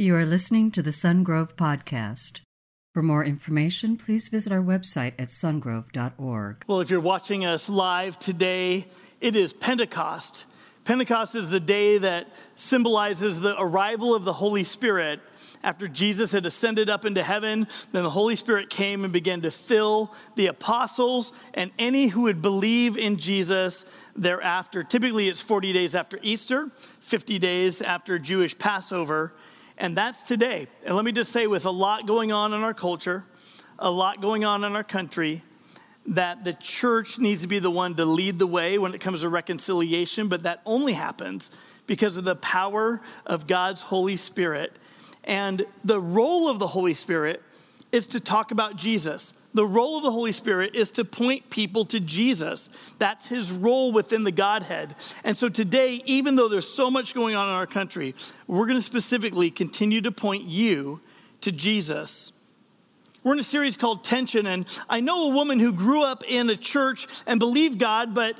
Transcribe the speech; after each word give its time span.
You 0.00 0.14
are 0.14 0.24
listening 0.24 0.70
to 0.70 0.80
the 0.80 0.92
Sungrove 0.92 1.54
Podcast. 1.56 2.38
For 2.94 3.02
more 3.02 3.24
information, 3.24 3.96
please 3.96 4.28
visit 4.28 4.52
our 4.52 4.62
website 4.62 5.14
at 5.18 5.30
sungrove.org. 5.30 6.64
Well, 6.68 6.80
if 6.80 6.88
you're 6.88 7.00
watching 7.00 7.44
us 7.44 7.68
live 7.68 8.16
today, 8.16 8.86
it 9.20 9.34
is 9.34 9.52
Pentecost. 9.52 10.44
Pentecost 10.84 11.34
is 11.34 11.50
the 11.50 11.58
day 11.58 11.98
that 11.98 12.28
symbolizes 12.54 13.40
the 13.40 13.60
arrival 13.60 14.14
of 14.14 14.24
the 14.24 14.34
Holy 14.34 14.62
Spirit. 14.62 15.18
After 15.64 15.88
Jesus 15.88 16.30
had 16.30 16.46
ascended 16.46 16.88
up 16.88 17.04
into 17.04 17.24
heaven, 17.24 17.66
then 17.90 18.04
the 18.04 18.10
Holy 18.10 18.36
Spirit 18.36 18.70
came 18.70 19.02
and 19.02 19.12
began 19.12 19.40
to 19.40 19.50
fill 19.50 20.14
the 20.36 20.46
apostles 20.46 21.32
and 21.54 21.72
any 21.76 22.06
who 22.06 22.20
would 22.20 22.40
believe 22.40 22.96
in 22.96 23.16
Jesus 23.16 23.84
thereafter. 24.14 24.84
Typically, 24.84 25.26
it's 25.26 25.40
40 25.40 25.72
days 25.72 25.96
after 25.96 26.20
Easter, 26.22 26.70
50 27.00 27.40
days 27.40 27.82
after 27.82 28.20
Jewish 28.20 28.56
Passover, 28.56 29.32
and 29.78 29.96
that's 29.96 30.26
today. 30.26 30.66
And 30.84 30.94
let 30.94 31.04
me 31.04 31.12
just 31.12 31.32
say, 31.32 31.46
with 31.46 31.64
a 31.64 31.70
lot 31.70 32.06
going 32.06 32.32
on 32.32 32.52
in 32.52 32.62
our 32.62 32.74
culture, 32.74 33.24
a 33.78 33.90
lot 33.90 34.20
going 34.20 34.44
on 34.44 34.64
in 34.64 34.74
our 34.74 34.84
country, 34.84 35.42
that 36.06 36.42
the 36.42 36.54
church 36.54 37.18
needs 37.18 37.42
to 37.42 37.46
be 37.46 37.58
the 37.58 37.70
one 37.70 37.94
to 37.94 38.04
lead 38.04 38.38
the 38.38 38.46
way 38.46 38.78
when 38.78 38.94
it 38.94 39.00
comes 39.00 39.20
to 39.20 39.28
reconciliation, 39.28 40.28
but 40.28 40.42
that 40.42 40.60
only 40.66 40.94
happens 40.94 41.50
because 41.86 42.16
of 42.16 42.24
the 42.24 42.36
power 42.36 43.00
of 43.24 43.46
God's 43.46 43.82
Holy 43.82 44.16
Spirit. 44.16 44.72
And 45.24 45.64
the 45.84 46.00
role 46.00 46.48
of 46.48 46.58
the 46.58 46.66
Holy 46.68 46.94
Spirit 46.94 47.42
is 47.92 48.06
to 48.08 48.20
talk 48.20 48.50
about 48.50 48.76
Jesus. 48.76 49.34
The 49.58 49.66
role 49.66 49.96
of 49.96 50.04
the 50.04 50.12
Holy 50.12 50.30
Spirit 50.30 50.76
is 50.76 50.92
to 50.92 51.04
point 51.04 51.50
people 51.50 51.84
to 51.86 51.98
Jesus. 51.98 52.92
That's 53.00 53.26
his 53.26 53.50
role 53.50 53.90
within 53.90 54.22
the 54.22 54.30
Godhead. 54.30 54.94
And 55.24 55.36
so 55.36 55.48
today, 55.48 56.00
even 56.04 56.36
though 56.36 56.46
there's 56.46 56.68
so 56.68 56.92
much 56.92 57.12
going 57.12 57.34
on 57.34 57.48
in 57.48 57.54
our 57.56 57.66
country, 57.66 58.14
we're 58.46 58.66
going 58.66 58.78
to 58.78 58.82
specifically 58.82 59.50
continue 59.50 60.00
to 60.02 60.12
point 60.12 60.44
you 60.44 61.00
to 61.40 61.50
Jesus. 61.50 62.30
We're 63.24 63.32
in 63.32 63.40
a 63.40 63.42
series 63.42 63.76
called 63.76 64.04
Tension, 64.04 64.46
and 64.46 64.64
I 64.88 65.00
know 65.00 65.28
a 65.28 65.34
woman 65.34 65.58
who 65.58 65.72
grew 65.72 66.04
up 66.04 66.22
in 66.28 66.48
a 66.50 66.56
church 66.56 67.08
and 67.26 67.40
believed 67.40 67.80
God, 67.80 68.14
but 68.14 68.38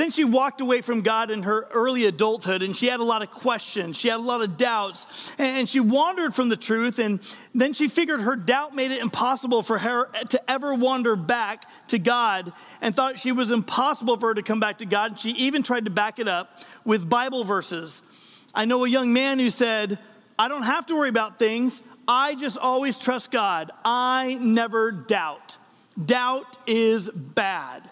then 0.00 0.10
she 0.10 0.24
walked 0.24 0.60
away 0.60 0.80
from 0.80 1.02
God 1.02 1.30
in 1.30 1.42
her 1.42 1.68
early 1.72 2.06
adulthood 2.06 2.62
and 2.62 2.76
she 2.76 2.86
had 2.86 3.00
a 3.00 3.04
lot 3.04 3.22
of 3.22 3.30
questions. 3.30 3.98
She 3.98 4.08
had 4.08 4.18
a 4.18 4.22
lot 4.22 4.40
of 4.40 4.56
doubts 4.56 5.30
and 5.38 5.68
she 5.68 5.80
wandered 5.80 6.34
from 6.34 6.48
the 6.48 6.56
truth. 6.56 6.98
And 6.98 7.20
then 7.54 7.74
she 7.74 7.86
figured 7.86 8.20
her 8.22 8.34
doubt 8.34 8.74
made 8.74 8.92
it 8.92 9.02
impossible 9.02 9.62
for 9.62 9.78
her 9.78 10.06
to 10.30 10.50
ever 10.50 10.74
wander 10.74 11.16
back 11.16 11.68
to 11.88 11.98
God 11.98 12.52
and 12.80 12.96
thought 12.96 13.18
she 13.18 13.30
was 13.30 13.50
impossible 13.50 14.16
for 14.16 14.28
her 14.28 14.34
to 14.34 14.42
come 14.42 14.58
back 14.58 14.78
to 14.78 14.86
God. 14.86 15.10
And 15.10 15.20
she 15.20 15.30
even 15.32 15.62
tried 15.62 15.84
to 15.84 15.90
back 15.90 16.18
it 16.18 16.28
up 16.28 16.58
with 16.84 17.08
Bible 17.08 17.44
verses. 17.44 18.00
I 18.54 18.64
know 18.64 18.84
a 18.84 18.88
young 18.88 19.12
man 19.12 19.38
who 19.38 19.50
said, 19.50 19.98
I 20.38 20.48
don't 20.48 20.62
have 20.62 20.86
to 20.86 20.94
worry 20.94 21.10
about 21.10 21.38
things. 21.38 21.82
I 22.08 22.36
just 22.36 22.56
always 22.56 22.98
trust 22.98 23.30
God. 23.32 23.70
I 23.84 24.38
never 24.40 24.92
doubt. 24.92 25.58
Doubt 26.02 26.56
is 26.66 27.10
bad. 27.10 27.90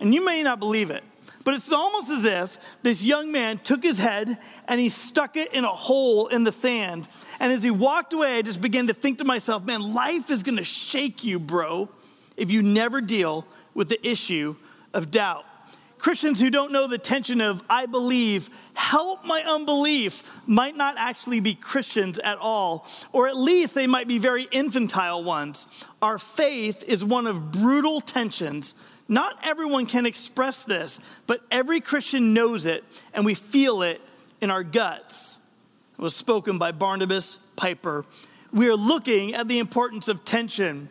And 0.00 0.14
you 0.14 0.24
may 0.24 0.42
not 0.42 0.58
believe 0.58 0.90
it, 0.90 1.02
but 1.44 1.54
it's 1.54 1.72
almost 1.72 2.10
as 2.10 2.24
if 2.24 2.58
this 2.82 3.02
young 3.02 3.32
man 3.32 3.58
took 3.58 3.82
his 3.82 3.98
head 3.98 4.38
and 4.66 4.80
he 4.80 4.88
stuck 4.88 5.36
it 5.36 5.52
in 5.54 5.64
a 5.64 5.68
hole 5.68 6.28
in 6.28 6.44
the 6.44 6.52
sand. 6.52 7.08
And 7.40 7.52
as 7.52 7.62
he 7.62 7.70
walked 7.70 8.12
away, 8.12 8.38
I 8.38 8.42
just 8.42 8.60
began 8.60 8.86
to 8.88 8.94
think 8.94 9.18
to 9.18 9.24
myself, 9.24 9.64
man, 9.64 9.94
life 9.94 10.30
is 10.30 10.42
gonna 10.42 10.64
shake 10.64 11.24
you, 11.24 11.38
bro, 11.38 11.88
if 12.36 12.50
you 12.50 12.62
never 12.62 13.00
deal 13.00 13.46
with 13.74 13.88
the 13.88 14.06
issue 14.06 14.56
of 14.94 15.10
doubt. 15.10 15.44
Christians 15.98 16.40
who 16.40 16.50
don't 16.50 16.72
know 16.72 16.86
the 16.86 16.98
tension 16.98 17.40
of 17.40 17.62
I 17.68 17.86
believe, 17.86 18.50
help 18.74 19.24
my 19.24 19.42
unbelief, 19.42 20.22
might 20.46 20.76
not 20.76 20.94
actually 20.96 21.40
be 21.40 21.54
Christians 21.54 22.18
at 22.20 22.38
all, 22.38 22.86
or 23.12 23.28
at 23.28 23.36
least 23.36 23.74
they 23.74 23.86
might 23.86 24.06
be 24.06 24.18
very 24.18 24.46
infantile 24.52 25.24
ones. 25.24 25.84
Our 26.00 26.18
faith 26.18 26.84
is 26.86 27.04
one 27.04 27.26
of 27.26 27.50
brutal 27.50 28.00
tensions. 28.00 28.74
Not 29.08 29.38
everyone 29.42 29.86
can 29.86 30.04
express 30.04 30.64
this, 30.64 31.00
but 31.26 31.40
every 31.50 31.80
Christian 31.80 32.34
knows 32.34 32.66
it, 32.66 32.84
and 33.14 33.24
we 33.24 33.34
feel 33.34 33.82
it 33.82 34.00
in 34.40 34.50
our 34.50 34.62
guts. 34.62 35.38
It 35.98 36.02
was 36.02 36.14
spoken 36.14 36.58
by 36.58 36.72
Barnabas 36.72 37.36
Piper. 37.56 38.04
We 38.52 38.68
are 38.68 38.76
looking 38.76 39.34
at 39.34 39.48
the 39.48 39.58
importance 39.58 40.08
of 40.08 40.24
tension. 40.24 40.90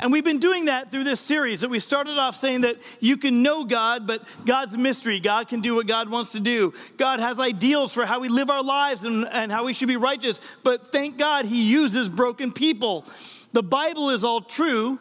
And 0.00 0.12
we've 0.12 0.24
been 0.24 0.40
doing 0.40 0.66
that 0.66 0.90
through 0.90 1.04
this 1.04 1.20
series 1.20 1.60
that 1.60 1.70
we 1.70 1.78
started 1.78 2.18
off 2.18 2.36
saying 2.36 2.62
that 2.62 2.76
you 3.00 3.16
can 3.16 3.42
know 3.42 3.64
God, 3.64 4.06
but 4.06 4.22
God's 4.44 4.76
mystery. 4.76 5.20
God 5.20 5.48
can 5.48 5.60
do 5.60 5.74
what 5.74 5.86
God 5.86 6.10
wants 6.10 6.32
to 6.32 6.40
do. 6.40 6.74
God 6.96 7.20
has 7.20 7.40
ideals 7.40 7.94
for 7.94 8.04
how 8.04 8.20
we 8.20 8.28
live 8.28 8.50
our 8.50 8.62
lives 8.62 9.04
and, 9.04 9.26
and 9.26 9.50
how 9.50 9.64
we 9.64 9.72
should 9.72 9.88
be 9.88 9.96
righteous. 9.96 10.40
But 10.62 10.92
thank 10.92 11.16
God 11.16 11.46
he 11.46 11.70
uses 11.70 12.08
broken 12.08 12.52
people. 12.52 13.04
The 13.52 13.62
Bible 13.62 14.10
is 14.10 14.24
all 14.24 14.42
true, 14.42 14.98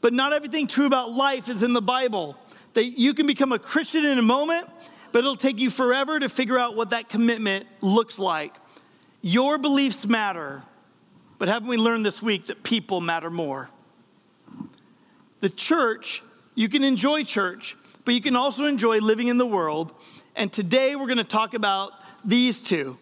but 0.00 0.12
not 0.12 0.32
everything 0.32 0.66
true 0.66 0.86
about 0.86 1.12
life 1.12 1.48
is 1.48 1.62
in 1.62 1.72
the 1.72 1.82
Bible. 1.82 2.36
That 2.74 2.98
you 2.98 3.14
can 3.14 3.26
become 3.26 3.52
a 3.52 3.58
Christian 3.58 4.04
in 4.04 4.18
a 4.18 4.22
moment, 4.22 4.68
but 5.12 5.20
it'll 5.20 5.36
take 5.36 5.58
you 5.58 5.70
forever 5.70 6.18
to 6.18 6.28
figure 6.28 6.58
out 6.58 6.76
what 6.76 6.90
that 6.90 7.08
commitment 7.08 7.66
looks 7.80 8.18
like. 8.18 8.54
Your 9.20 9.58
beliefs 9.58 10.06
matter, 10.06 10.62
but 11.38 11.48
haven't 11.48 11.68
we 11.68 11.76
learned 11.76 12.06
this 12.06 12.22
week 12.22 12.46
that 12.46 12.62
people 12.62 13.00
matter 13.00 13.30
more? 13.30 13.68
The 15.40 15.48
church, 15.48 16.22
you 16.54 16.68
can 16.68 16.84
enjoy 16.84 17.24
church, 17.24 17.76
but 18.04 18.14
you 18.14 18.20
can 18.20 18.36
also 18.36 18.64
enjoy 18.64 18.98
living 18.98 19.28
in 19.28 19.38
the 19.38 19.46
world. 19.46 19.92
And 20.36 20.52
today 20.52 20.94
we're 20.96 21.06
going 21.06 21.18
to 21.18 21.24
talk 21.24 21.54
about 21.54 21.92
these 22.24 22.60
two 22.62 22.98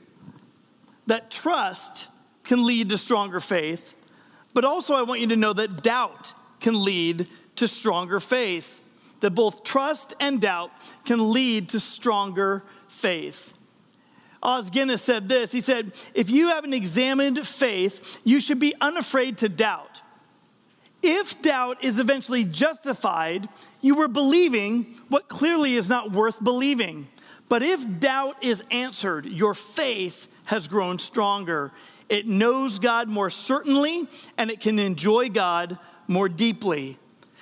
that 1.06 1.31
trust 1.31 2.09
can 2.45 2.67
lead 2.67 2.91
to 2.91 2.99
stronger 2.99 3.41
faith, 3.41 3.95
but 4.55 4.65
also 4.65 4.95
I 4.95 5.03
want 5.03 5.21
you 5.21 5.29
to 5.29 5.37
know 5.37 5.53
that 5.53 5.83
doubt 5.83 6.33
can 6.61 6.84
lead 6.84 7.27
to 7.56 7.69
stronger 7.69 8.21
faith. 8.21 8.83
That 9.21 9.31
both 9.31 9.65
trust 9.65 10.15
and 10.21 10.41
doubt 10.41 10.71
can 11.05 11.33
lead 11.33 11.71
to 11.71 11.81
stronger 11.81 12.62
faith. 12.89 13.55
Os 14.43 14.71
Guinness 14.71 15.03
said 15.03 15.28
this 15.28 15.53
He 15.53 15.61
said, 15.61 15.93
If 16.15 16.31
you 16.31 16.49
have 16.49 16.65
an 16.65 16.72
examined 16.72 17.47
faith, 17.47 18.21
you 18.25 18.41
should 18.41 18.61
be 18.61 18.75
unafraid 18.81 19.39
to 19.39 19.49
doubt. 19.49 20.03
If 21.03 21.41
doubt 21.43 21.84
is 21.84 21.99
eventually 21.99 22.44
justified, 22.44 23.49
you 23.81 23.97
were 23.97 24.09
believing 24.09 24.99
what 25.09 25.28
clearly 25.28 25.75
is 25.75 25.88
not 25.88 26.11
worth 26.11 26.43
believing. 26.43 27.09
But 27.49 27.62
if 27.62 28.00
doubt 28.00 28.43
is 28.43 28.65
answered, 28.71 29.25
your 29.27 29.55
faith 29.55 30.27
has 30.47 30.69
grown 30.69 30.99
stronger. 30.99 31.71
It 32.09 32.27
knows 32.27 32.78
God 32.78 33.09
more 33.09 33.31
certainly, 33.31 34.09
and 34.37 34.50
it 34.50 34.61
can 34.61 34.78
enjoy 34.78 35.28
God 35.28 35.78
more 36.09 36.28
deeply. 36.28 36.99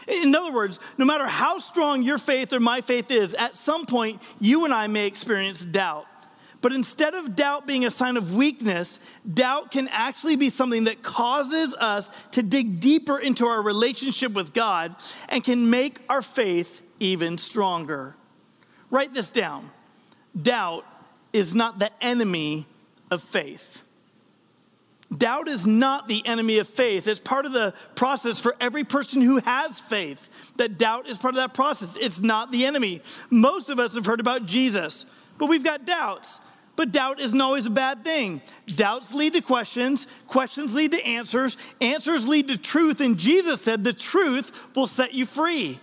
In 0.06 0.34
other 0.34 0.52
words, 0.52 0.80
no 0.98 1.04
matter 1.04 1.26
how 1.26 1.58
strong 1.58 2.02
your 2.02 2.18
faith 2.18 2.52
or 2.52 2.60
my 2.60 2.80
faith 2.80 3.10
is, 3.10 3.34
at 3.34 3.56
some 3.56 3.86
point 3.86 4.22
you 4.38 4.64
and 4.64 4.74
I 4.74 4.86
may 4.86 5.06
experience 5.06 5.64
doubt. 5.64 6.06
But 6.60 6.72
instead 6.72 7.14
of 7.14 7.36
doubt 7.36 7.66
being 7.66 7.84
a 7.84 7.90
sign 7.90 8.16
of 8.16 8.34
weakness, 8.34 8.98
doubt 9.30 9.70
can 9.70 9.86
actually 9.88 10.36
be 10.36 10.48
something 10.48 10.84
that 10.84 11.02
causes 11.02 11.74
us 11.74 12.08
to 12.30 12.42
dig 12.42 12.80
deeper 12.80 13.18
into 13.18 13.46
our 13.46 13.60
relationship 13.60 14.32
with 14.32 14.54
God 14.54 14.96
and 15.28 15.44
can 15.44 15.68
make 15.68 16.00
our 16.08 16.22
faith 16.22 16.80
even 17.00 17.36
stronger. 17.36 18.16
Write 18.90 19.12
this 19.12 19.30
down 19.30 19.70
doubt 20.40 20.86
is 21.32 21.54
not 21.54 21.78
the 21.78 21.90
enemy 22.02 22.66
of 23.10 23.22
faith. 23.22 23.82
Doubt 25.16 25.48
is 25.48 25.66
not 25.66 26.08
the 26.08 26.26
enemy 26.26 26.58
of 26.58 26.68
faith. 26.68 27.06
It's 27.06 27.20
part 27.20 27.46
of 27.46 27.52
the 27.52 27.74
process 27.94 28.40
for 28.40 28.56
every 28.60 28.84
person 28.84 29.20
who 29.20 29.38
has 29.38 29.78
faith. 29.78 30.52
That 30.56 30.78
doubt 30.78 31.08
is 31.08 31.18
part 31.18 31.34
of 31.34 31.36
that 31.36 31.54
process. 31.54 31.96
It's 31.96 32.20
not 32.20 32.50
the 32.50 32.64
enemy. 32.64 33.02
Most 33.30 33.70
of 33.70 33.78
us 33.78 33.94
have 33.94 34.06
heard 34.06 34.20
about 34.20 34.46
Jesus, 34.46 35.04
but 35.38 35.46
we've 35.46 35.64
got 35.64 35.84
doubts. 35.84 36.40
But 36.76 36.90
doubt 36.90 37.20
isn't 37.20 37.40
always 37.40 37.66
a 37.66 37.70
bad 37.70 38.02
thing. 38.02 38.40
Doubts 38.66 39.14
lead 39.14 39.34
to 39.34 39.40
questions, 39.40 40.08
questions 40.26 40.74
lead 40.74 40.90
to 40.92 41.06
answers, 41.06 41.56
answers 41.80 42.26
lead 42.26 42.48
to 42.48 42.58
truth, 42.58 43.00
and 43.00 43.16
Jesus 43.16 43.60
said 43.60 43.84
the 43.84 43.92
truth 43.92 44.74
will 44.74 44.88
set 44.88 45.14
you 45.14 45.26
free. 45.26 45.78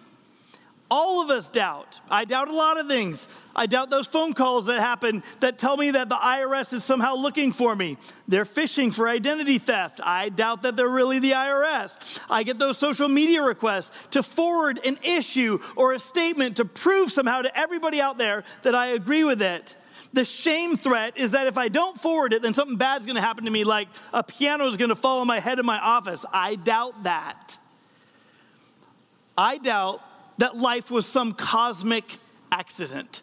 All 0.93 1.21
of 1.21 1.29
us 1.29 1.49
doubt. 1.49 2.01
I 2.09 2.25
doubt 2.25 2.49
a 2.49 2.53
lot 2.53 2.77
of 2.77 2.85
things. 2.85 3.29
I 3.55 3.65
doubt 3.65 3.89
those 3.89 4.07
phone 4.07 4.33
calls 4.33 4.65
that 4.65 4.81
happen 4.81 5.23
that 5.39 5.57
tell 5.57 5.77
me 5.77 5.91
that 5.91 6.09
the 6.09 6.15
IRS 6.15 6.73
is 6.73 6.83
somehow 6.83 7.15
looking 7.15 7.53
for 7.53 7.73
me. 7.73 7.97
They're 8.27 8.43
fishing 8.43 8.91
for 8.91 9.07
identity 9.07 9.57
theft. 9.57 10.01
I 10.03 10.27
doubt 10.27 10.63
that 10.63 10.75
they're 10.75 10.89
really 10.89 11.19
the 11.19 11.31
IRS. 11.31 12.19
I 12.29 12.43
get 12.43 12.59
those 12.59 12.77
social 12.77 13.07
media 13.07 13.41
requests 13.41 14.09
to 14.09 14.21
forward 14.21 14.85
an 14.85 14.97
issue 15.01 15.59
or 15.77 15.93
a 15.93 15.99
statement 15.99 16.57
to 16.57 16.65
prove 16.65 17.09
somehow 17.09 17.41
to 17.43 17.57
everybody 17.57 18.01
out 18.01 18.17
there 18.17 18.43
that 18.63 18.75
I 18.75 18.87
agree 18.87 19.23
with 19.23 19.41
it. 19.41 19.77
The 20.11 20.25
shame 20.25 20.75
threat 20.75 21.17
is 21.17 21.31
that 21.31 21.47
if 21.47 21.57
I 21.57 21.69
don't 21.69 21.97
forward 21.97 22.33
it, 22.33 22.41
then 22.41 22.53
something 22.53 22.75
bad's 22.75 23.05
gonna 23.05 23.21
happen 23.21 23.45
to 23.45 23.51
me, 23.51 23.63
like 23.63 23.87
a 24.11 24.23
piano 24.23 24.67
is 24.67 24.75
gonna 24.75 24.95
fall 24.95 25.21
on 25.21 25.27
my 25.27 25.39
head 25.39 25.57
in 25.57 25.65
my 25.65 25.79
office. 25.79 26.25
I 26.33 26.55
doubt 26.55 27.03
that. 27.03 27.57
I 29.37 29.57
doubt 29.57 30.03
that 30.41 30.57
life 30.57 30.89
was 30.89 31.05
some 31.05 31.33
cosmic 31.33 32.17
accident. 32.51 33.21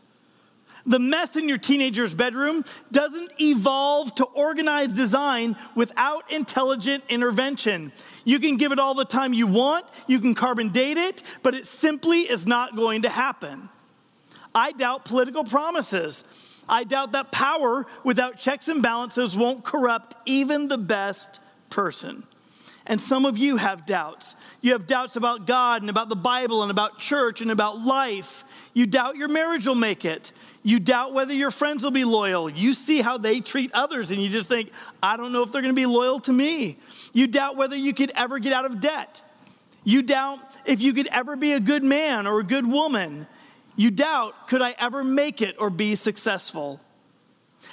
The 0.87 1.01
mess 1.01 1.35
in 1.35 1.49
your 1.49 1.59
teenager's 1.59 2.15
bedroom 2.15 2.65
doesn't 2.93 3.33
evolve 3.41 4.15
to 4.15 4.25
organized 4.25 4.95
design 4.95 5.57
without 5.75 6.33
intelligent 6.33 7.03
intervention. 7.09 7.91
You 8.25 8.39
can 8.39 8.57
give 8.57 8.71
it 8.71 8.79
all 8.79 8.95
the 8.95 9.05
time 9.05 9.33
you 9.33 9.49
want, 9.49 9.85
you 10.07 10.21
can 10.21 10.37
carbon 10.37 10.69
date 10.69 10.97
it, 10.97 11.25
but 11.43 11.55
it 11.55 11.67
simply 11.67 12.21
is 12.21 12.47
not 12.47 12.77
going 12.77 13.03
to 13.03 13.09
happen. 13.09 13.69
I 14.55 14.71
doubt 14.71 15.05
political 15.05 15.43
promises. 15.43 16.23
I 16.69 16.85
doubt 16.85 17.13
that 17.13 17.33
power 17.33 17.85
without 18.05 18.39
checks 18.39 18.69
and 18.69 18.81
balances 18.81 19.37
won't 19.37 19.65
corrupt 19.65 20.15
even 20.25 20.69
the 20.69 20.79
best 20.79 21.41
person. 21.69 22.23
And 22.89 22.99
some 22.99 23.27
of 23.27 23.37
you 23.37 23.59
have 23.59 23.85
doubts. 23.85 24.35
You 24.63 24.73
have 24.73 24.87
doubts 24.87 25.17
about 25.17 25.47
God 25.47 25.83
and 25.83 25.91
about 25.91 26.09
the 26.09 26.17
Bible 26.17 26.63
and 26.63 26.71
about 26.71 26.99
church 26.99 27.43
and 27.43 27.51
about 27.51 27.79
life. 27.79 28.45
You 28.73 28.87
doubt 28.87 29.17
your 29.17 29.29
marriage 29.29 29.67
will 29.67 29.75
make 29.75 30.07
it. 30.07 30.33
You 30.63 30.81
doubt 30.81 31.13
whether 31.13 31.35
your 31.35 31.51
friends 31.51 31.85
will 31.85 31.91
be 31.91 32.05
loyal. 32.05 32.49
You 32.49 32.73
see 32.73 33.03
how 33.03 33.19
they 33.19 33.41
treat 33.41 33.71
others 33.75 34.11
and 34.11 34.23
you 34.23 34.31
just 34.31 34.49
think, 34.49 34.73
I 35.03 35.19
don't 35.19 35.33
know 35.33 35.43
if 35.43 35.53
they're 35.53 35.63
going 35.63 35.75
to 35.75 35.81
be 35.81 35.87
loyal 35.87 36.19
to 36.21 36.33
me. 36.33 36.79
You 37.13 37.27
doubt 37.27 37.57
whether 37.57 37.77
you 37.77 37.93
could 37.93 38.11
ever 38.17 38.39
get 38.39 38.55
out 38.55 38.65
of 38.65 38.81
debt. 38.81 39.21
You 39.85 40.03
doubt 40.03 40.39
if 40.67 40.81
you 40.81 40.95
could 40.95 41.09
ever 41.09 41.37
be 41.37 41.53
a 41.53 41.61
good 41.61 41.85
man 41.85 42.27
or 42.27 42.41
a 42.41 42.45
good 42.45 42.67
woman. 42.67 43.27
You 43.77 43.91
doubt, 43.91 44.49
could 44.49 44.63
I 44.63 44.75
ever 44.79 45.05
make 45.05 45.41
it 45.41 45.57
or 45.59 45.71
be 45.71 45.95
successful? 45.95 46.81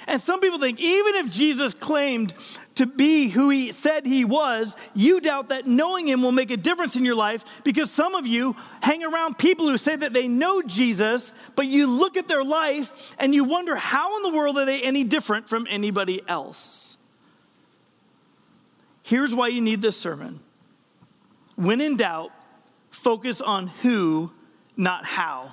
And 0.06 0.20
some 0.20 0.40
people 0.40 0.58
think 0.58 0.78
even 0.80 1.14
if 1.16 1.30
Jesus 1.30 1.74
claimed 1.74 2.32
to 2.76 2.86
be 2.86 3.28
who 3.28 3.50
he 3.50 3.72
said 3.72 4.06
he 4.06 4.24
was, 4.24 4.76
you 4.94 5.20
doubt 5.20 5.48
that 5.48 5.66
knowing 5.66 6.06
him 6.06 6.22
will 6.22 6.32
make 6.32 6.50
a 6.50 6.56
difference 6.56 6.94
in 6.94 7.04
your 7.04 7.14
life 7.14 7.62
because 7.64 7.90
some 7.90 8.14
of 8.14 8.26
you 8.26 8.54
hang 8.82 9.02
around 9.02 9.38
people 9.38 9.66
who 9.66 9.76
say 9.76 9.96
that 9.96 10.12
they 10.12 10.28
know 10.28 10.62
Jesus, 10.62 11.32
but 11.56 11.66
you 11.66 11.86
look 11.86 12.16
at 12.16 12.28
their 12.28 12.44
life 12.44 13.16
and 13.18 13.34
you 13.34 13.44
wonder 13.44 13.76
how 13.76 14.16
in 14.18 14.22
the 14.22 14.36
world 14.36 14.58
are 14.58 14.66
they 14.66 14.82
any 14.82 15.04
different 15.04 15.48
from 15.48 15.66
anybody 15.68 16.20
else? 16.28 16.96
Here's 19.02 19.34
why 19.34 19.48
you 19.48 19.60
need 19.60 19.80
this 19.80 19.98
sermon. 19.98 20.40
When 21.54 21.80
in 21.80 21.96
doubt, 21.96 22.32
focus 22.90 23.40
on 23.40 23.68
who, 23.68 24.32
not 24.76 25.06
how. 25.06 25.52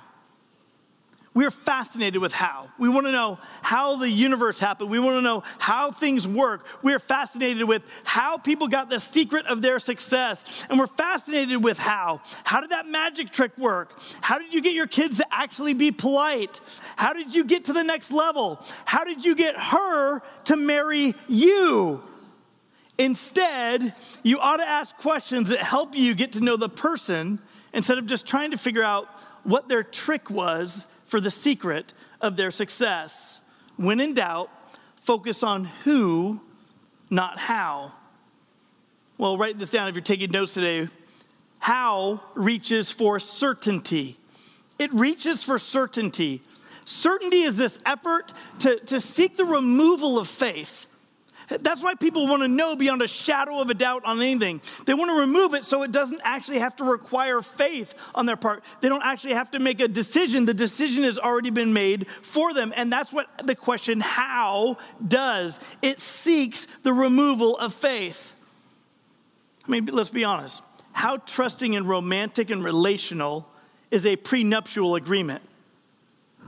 We're 1.34 1.50
fascinated 1.50 2.22
with 2.22 2.32
how. 2.32 2.68
We 2.78 2.88
want 2.88 3.06
to 3.06 3.12
know 3.12 3.40
how 3.60 3.96
the 3.96 4.08
universe 4.08 4.60
happened. 4.60 4.88
We 4.88 5.00
want 5.00 5.16
to 5.16 5.20
know 5.20 5.42
how 5.58 5.90
things 5.90 6.28
work. 6.28 6.64
We're 6.80 7.00
fascinated 7.00 7.66
with 7.66 7.82
how 8.04 8.38
people 8.38 8.68
got 8.68 8.88
the 8.88 9.00
secret 9.00 9.44
of 9.46 9.60
their 9.60 9.80
success. 9.80 10.64
And 10.70 10.78
we're 10.78 10.86
fascinated 10.86 11.62
with 11.64 11.76
how. 11.76 12.20
How 12.44 12.60
did 12.60 12.70
that 12.70 12.86
magic 12.86 13.30
trick 13.30 13.58
work? 13.58 13.98
How 14.20 14.38
did 14.38 14.54
you 14.54 14.62
get 14.62 14.74
your 14.74 14.86
kids 14.86 15.18
to 15.18 15.26
actually 15.32 15.74
be 15.74 15.90
polite? 15.90 16.60
How 16.94 17.12
did 17.12 17.34
you 17.34 17.42
get 17.42 17.64
to 17.64 17.72
the 17.72 17.82
next 17.82 18.12
level? 18.12 18.60
How 18.84 19.02
did 19.02 19.24
you 19.24 19.34
get 19.34 19.58
her 19.58 20.20
to 20.44 20.56
marry 20.56 21.16
you? 21.26 22.00
Instead, 22.96 23.92
you 24.22 24.38
ought 24.38 24.58
to 24.58 24.66
ask 24.66 24.96
questions 24.98 25.48
that 25.48 25.58
help 25.58 25.96
you 25.96 26.14
get 26.14 26.30
to 26.32 26.40
know 26.40 26.56
the 26.56 26.68
person 26.68 27.40
instead 27.72 27.98
of 27.98 28.06
just 28.06 28.24
trying 28.24 28.52
to 28.52 28.56
figure 28.56 28.84
out 28.84 29.08
what 29.42 29.68
their 29.68 29.82
trick 29.82 30.30
was 30.30 30.86
for 31.14 31.20
the 31.20 31.30
secret 31.30 31.92
of 32.20 32.34
their 32.34 32.50
success. 32.50 33.40
When 33.76 34.00
in 34.00 34.14
doubt, 34.14 34.50
focus 34.96 35.44
on 35.44 35.66
who, 35.84 36.42
not 37.08 37.38
how. 37.38 37.92
Well, 39.16 39.38
write 39.38 39.56
this 39.56 39.70
down 39.70 39.86
if 39.86 39.94
you're 39.94 40.02
taking 40.02 40.32
notes 40.32 40.54
today. 40.54 40.88
How 41.60 42.20
reaches 42.34 42.90
for 42.90 43.20
certainty. 43.20 44.16
It 44.80 44.92
reaches 44.92 45.44
for 45.44 45.56
certainty. 45.56 46.42
Certainty 46.84 47.42
is 47.42 47.56
this 47.56 47.80
effort 47.86 48.32
to, 48.58 48.80
to 48.86 49.00
seek 49.00 49.36
the 49.36 49.44
removal 49.44 50.18
of 50.18 50.26
faith. 50.26 50.88
That's 51.48 51.82
why 51.82 51.94
people 51.94 52.26
want 52.26 52.42
to 52.42 52.48
know 52.48 52.74
beyond 52.74 53.02
a 53.02 53.08
shadow 53.08 53.60
of 53.60 53.70
a 53.70 53.74
doubt 53.74 54.04
on 54.04 54.20
anything. 54.20 54.62
They 54.86 54.94
want 54.94 55.10
to 55.10 55.20
remove 55.20 55.54
it 55.54 55.64
so 55.64 55.82
it 55.82 55.92
doesn't 55.92 56.20
actually 56.24 56.60
have 56.60 56.76
to 56.76 56.84
require 56.84 57.42
faith 57.42 57.94
on 58.14 58.26
their 58.26 58.36
part. 58.36 58.64
They 58.80 58.88
don't 58.88 59.04
actually 59.04 59.34
have 59.34 59.50
to 59.52 59.58
make 59.58 59.80
a 59.80 59.88
decision. 59.88 60.46
The 60.46 60.54
decision 60.54 61.04
has 61.04 61.18
already 61.18 61.50
been 61.50 61.72
made 61.72 62.08
for 62.08 62.54
them. 62.54 62.72
And 62.76 62.90
that's 62.90 63.12
what 63.12 63.28
the 63.46 63.54
question, 63.54 64.00
how, 64.00 64.78
does. 65.06 65.60
It 65.82 66.00
seeks 66.00 66.66
the 66.82 66.92
removal 66.92 67.56
of 67.58 67.74
faith. 67.74 68.34
I 69.66 69.70
mean, 69.70 69.86
let's 69.86 70.10
be 70.10 70.24
honest. 70.24 70.62
How 70.92 71.16
trusting 71.18 71.74
and 71.76 71.88
romantic 71.88 72.50
and 72.50 72.64
relational 72.64 73.48
is 73.90 74.06
a 74.06 74.16
prenuptial 74.16 74.94
agreement? 74.94 75.42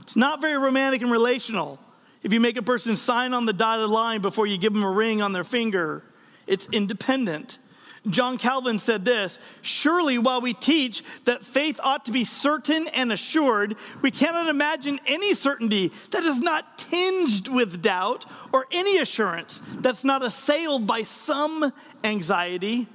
It's 0.01 0.17
not 0.17 0.41
very 0.41 0.57
romantic 0.57 1.03
and 1.03 1.11
relational. 1.11 1.79
If 2.27 2.33
you 2.33 2.41
make 2.41 2.57
a 2.57 2.63
person 2.63 2.97
sign 2.97 3.35
on 3.35 3.47
the 3.47 3.53
dotted 3.53 3.89
line 3.89 4.21
before 4.21 4.49
you 4.49 4.59
give 4.59 4.73
them 4.73 4.83
a 4.83 4.91
ring 4.91 5.23
on 5.23 5.33
their 5.33 5.45
finger, 5.45 6.03
it's 6.49 6.69
independent. 6.71 7.61
John 8.09 8.37
Calvin 8.37 8.81
said 8.81 9.05
this 9.05 9.39
Surely, 9.63 10.19
while 10.19 10.41
we 10.41 10.53
teach 10.53 11.05
that 11.27 11.45
faith 11.45 11.79
ought 11.85 12.05
to 12.07 12.11
be 12.11 12.25
certain 12.25 12.89
and 12.89 13.13
assured, 13.13 13.77
we 14.03 14.11
cannot 14.11 14.49
imagine 14.49 14.99
any 15.07 15.35
certainty 15.35 15.93
that 16.11 16.25
is 16.25 16.41
not 16.41 16.79
tinged 16.79 17.47
with 17.47 17.81
doubt 17.81 18.27
or 18.53 18.67
any 18.73 18.99
assurance 18.99 19.63
that's 19.77 20.03
not 20.03 20.25
assailed 20.25 20.85
by 20.85 21.03
some 21.03 21.73
anxiety. 22.03 22.89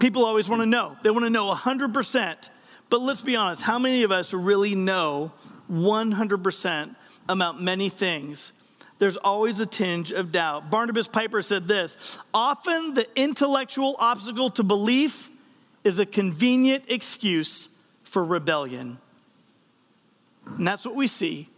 People 0.00 0.26
always 0.26 0.50
want 0.50 0.60
to 0.60 0.66
know, 0.66 0.98
they 1.02 1.10
want 1.10 1.24
to 1.24 1.30
know 1.30 1.50
100%. 1.50 2.50
But 2.90 3.00
let's 3.00 3.22
be 3.22 3.36
honest, 3.36 3.62
how 3.62 3.78
many 3.78 4.02
of 4.02 4.12
us 4.12 4.34
really 4.34 4.74
know 4.74 5.32
100% 5.72 6.94
about 7.28 7.60
many 7.60 7.88
things, 7.88 8.52
there's 8.98 9.16
always 9.16 9.60
a 9.60 9.66
tinge 9.66 10.10
of 10.10 10.32
doubt. 10.32 10.70
Barnabas 10.70 11.06
Piper 11.06 11.42
said 11.42 11.68
this 11.68 12.18
Often 12.34 12.94
the 12.94 13.06
intellectual 13.14 13.96
obstacle 13.98 14.50
to 14.50 14.62
belief 14.62 15.30
is 15.84 15.98
a 15.98 16.06
convenient 16.06 16.84
excuse 16.88 17.68
for 18.02 18.24
rebellion. 18.24 18.98
And 20.46 20.66
that's 20.66 20.84
what 20.84 20.94
we 20.94 21.06
see 21.06 21.48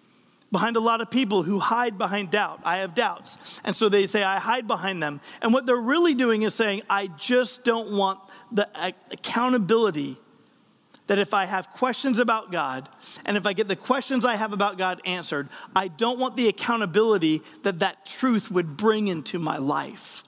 behind 0.52 0.76
a 0.76 0.80
lot 0.80 1.00
of 1.00 1.10
people 1.10 1.42
who 1.42 1.60
hide 1.60 1.96
behind 1.96 2.30
doubt. 2.30 2.60
I 2.64 2.78
have 2.78 2.94
doubts. 2.94 3.60
And 3.64 3.74
so 3.74 3.88
they 3.88 4.06
say, 4.06 4.22
I 4.22 4.40
hide 4.40 4.66
behind 4.66 5.02
them. 5.02 5.20
And 5.42 5.52
what 5.52 5.64
they're 5.64 5.76
really 5.76 6.14
doing 6.14 6.42
is 6.42 6.54
saying, 6.54 6.82
I 6.90 7.06
just 7.06 7.64
don't 7.64 7.92
want 7.92 8.18
the 8.50 8.68
uh, 8.74 8.90
accountability 9.12 10.16
that 11.10 11.18
if 11.18 11.34
I 11.34 11.44
have 11.44 11.70
questions 11.70 12.20
about 12.20 12.52
God 12.52 12.88
and 13.26 13.36
if 13.36 13.44
I 13.44 13.52
get 13.52 13.66
the 13.66 13.74
questions 13.74 14.24
I 14.24 14.36
have 14.36 14.52
about 14.52 14.78
God 14.78 15.00
answered, 15.04 15.48
I 15.74 15.88
don't 15.88 16.20
want 16.20 16.36
the 16.36 16.46
accountability 16.46 17.42
that 17.64 17.80
that 17.80 18.06
truth 18.06 18.48
would 18.48 18.76
bring 18.76 19.08
into 19.08 19.40
my 19.40 19.58
life. 19.58 20.22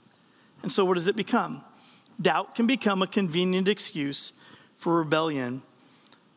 And 0.60 0.72
so, 0.72 0.84
what 0.84 0.94
does 0.94 1.06
it 1.06 1.14
become? 1.14 1.62
Doubt 2.20 2.56
can 2.56 2.66
become 2.66 3.00
a 3.00 3.06
convenient 3.06 3.68
excuse 3.68 4.32
for 4.76 4.98
rebellion. 4.98 5.62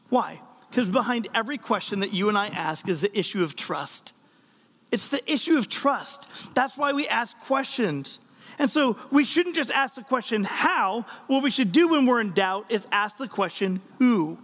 Why? 0.10 0.40
Because 0.70 0.92
behind 0.92 1.28
every 1.34 1.58
question 1.58 2.02
that 2.02 2.14
you 2.14 2.30
and 2.30 2.38
I 2.38 2.50
ask 2.50 2.88
is 2.88 3.02
the 3.02 3.18
issue 3.18 3.42
of 3.42 3.56
trust. 3.56 4.14
It's 4.92 5.08
the 5.08 5.24
issue 5.26 5.58
of 5.58 5.70
trust. 5.70 6.54
That's 6.54 6.78
why 6.78 6.94
we 6.94 7.08
ask 7.08 7.36
questions. 7.40 8.20
And 8.58 8.72
so 8.72 8.98
we 9.12 9.24
shouldn't 9.24 9.56
just 9.56 9.72
ask 9.72 9.96
the 9.96 10.04
question, 10.04 10.44
how? 10.44 11.06
What 11.28 11.44
we 11.44 11.50
should 11.50 11.72
do 11.72 11.90
when 11.90 12.06
we're 12.06 12.22
in 12.22 12.32
doubt 12.32 12.72
is 12.72 12.88
ask 12.92 13.18
the 13.18 13.28
question, 13.28 13.82
who? 14.00 14.38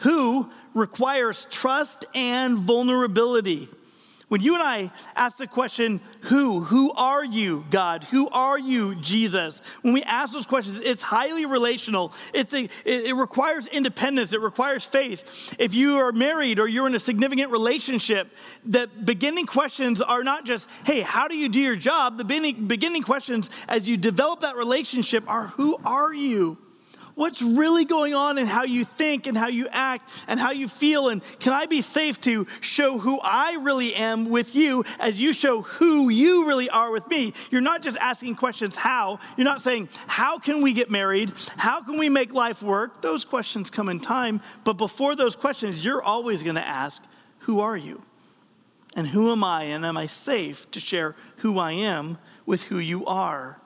Who 0.00 0.50
requires 0.74 1.46
trust 1.50 2.04
and 2.14 2.58
vulnerability. 2.58 3.68
When 4.28 4.40
you 4.40 4.54
and 4.54 4.62
I 4.62 4.92
ask 5.16 5.38
the 5.38 5.48
question, 5.48 6.00
who? 6.20 6.60
Who 6.62 6.92
are 6.92 7.24
you, 7.24 7.64
God? 7.68 8.04
Who 8.04 8.28
are 8.28 8.56
you, 8.56 8.94
Jesus? 8.94 9.60
When 9.82 9.92
we 9.92 10.04
ask 10.04 10.32
those 10.32 10.46
questions, 10.46 10.78
it's 10.78 11.02
highly 11.02 11.46
relational. 11.46 12.12
It's 12.32 12.54
a, 12.54 12.68
it 12.84 13.16
requires 13.16 13.66
independence. 13.66 14.32
It 14.32 14.40
requires 14.40 14.84
faith. 14.84 15.56
If 15.58 15.74
you 15.74 15.96
are 15.96 16.12
married 16.12 16.60
or 16.60 16.68
you're 16.68 16.86
in 16.86 16.94
a 16.94 17.00
significant 17.00 17.50
relationship, 17.50 18.28
the 18.64 18.88
beginning 19.04 19.46
questions 19.46 20.00
are 20.00 20.22
not 20.22 20.44
just, 20.44 20.68
hey, 20.86 21.00
how 21.00 21.26
do 21.26 21.34
you 21.36 21.48
do 21.48 21.58
your 21.58 21.74
job? 21.74 22.16
The 22.16 22.24
beginning, 22.24 22.68
beginning 22.68 23.02
questions 23.02 23.50
as 23.66 23.88
you 23.88 23.96
develop 23.96 24.40
that 24.40 24.54
relationship 24.54 25.28
are, 25.28 25.48
who 25.48 25.76
are 25.84 26.14
you? 26.14 26.56
What's 27.20 27.42
really 27.42 27.84
going 27.84 28.14
on 28.14 28.38
in 28.38 28.46
how 28.46 28.62
you 28.62 28.82
think 28.82 29.26
and 29.26 29.36
how 29.36 29.48
you 29.48 29.68
act 29.70 30.10
and 30.26 30.40
how 30.40 30.52
you 30.52 30.66
feel. 30.66 31.10
And 31.10 31.22
can 31.38 31.52
I 31.52 31.66
be 31.66 31.82
safe 31.82 32.18
to 32.22 32.46
show 32.62 32.98
who 32.98 33.20
I 33.22 33.58
really 33.60 33.94
am 33.94 34.30
with 34.30 34.56
you 34.56 34.84
as 34.98 35.20
you 35.20 35.34
show 35.34 35.60
who 35.60 36.08
you 36.08 36.46
really 36.46 36.70
are 36.70 36.90
with 36.90 37.06
me? 37.08 37.34
You're 37.50 37.60
not 37.60 37.82
just 37.82 37.98
asking 37.98 38.36
questions, 38.36 38.74
how? 38.74 39.18
You're 39.36 39.44
not 39.44 39.60
saying, 39.60 39.90
how 40.06 40.38
can 40.38 40.62
we 40.62 40.72
get 40.72 40.90
married? 40.90 41.30
How 41.58 41.82
can 41.82 41.98
we 41.98 42.08
make 42.08 42.32
life 42.32 42.62
work? 42.62 43.02
Those 43.02 43.26
questions 43.26 43.68
come 43.68 43.90
in 43.90 44.00
time. 44.00 44.40
But 44.64 44.78
before 44.78 45.14
those 45.14 45.36
questions, 45.36 45.84
you're 45.84 46.02
always 46.02 46.42
going 46.42 46.56
to 46.56 46.66
ask, 46.66 47.04
who 47.40 47.60
are 47.60 47.76
you? 47.76 48.00
And 48.96 49.06
who 49.06 49.30
am 49.30 49.44
I? 49.44 49.64
And 49.64 49.84
am 49.84 49.98
I 49.98 50.06
safe 50.06 50.70
to 50.70 50.80
share 50.80 51.14
who 51.38 51.58
I 51.58 51.72
am 51.72 52.16
with 52.46 52.64
who 52.64 52.78
you 52.78 53.04
are? 53.04 53.60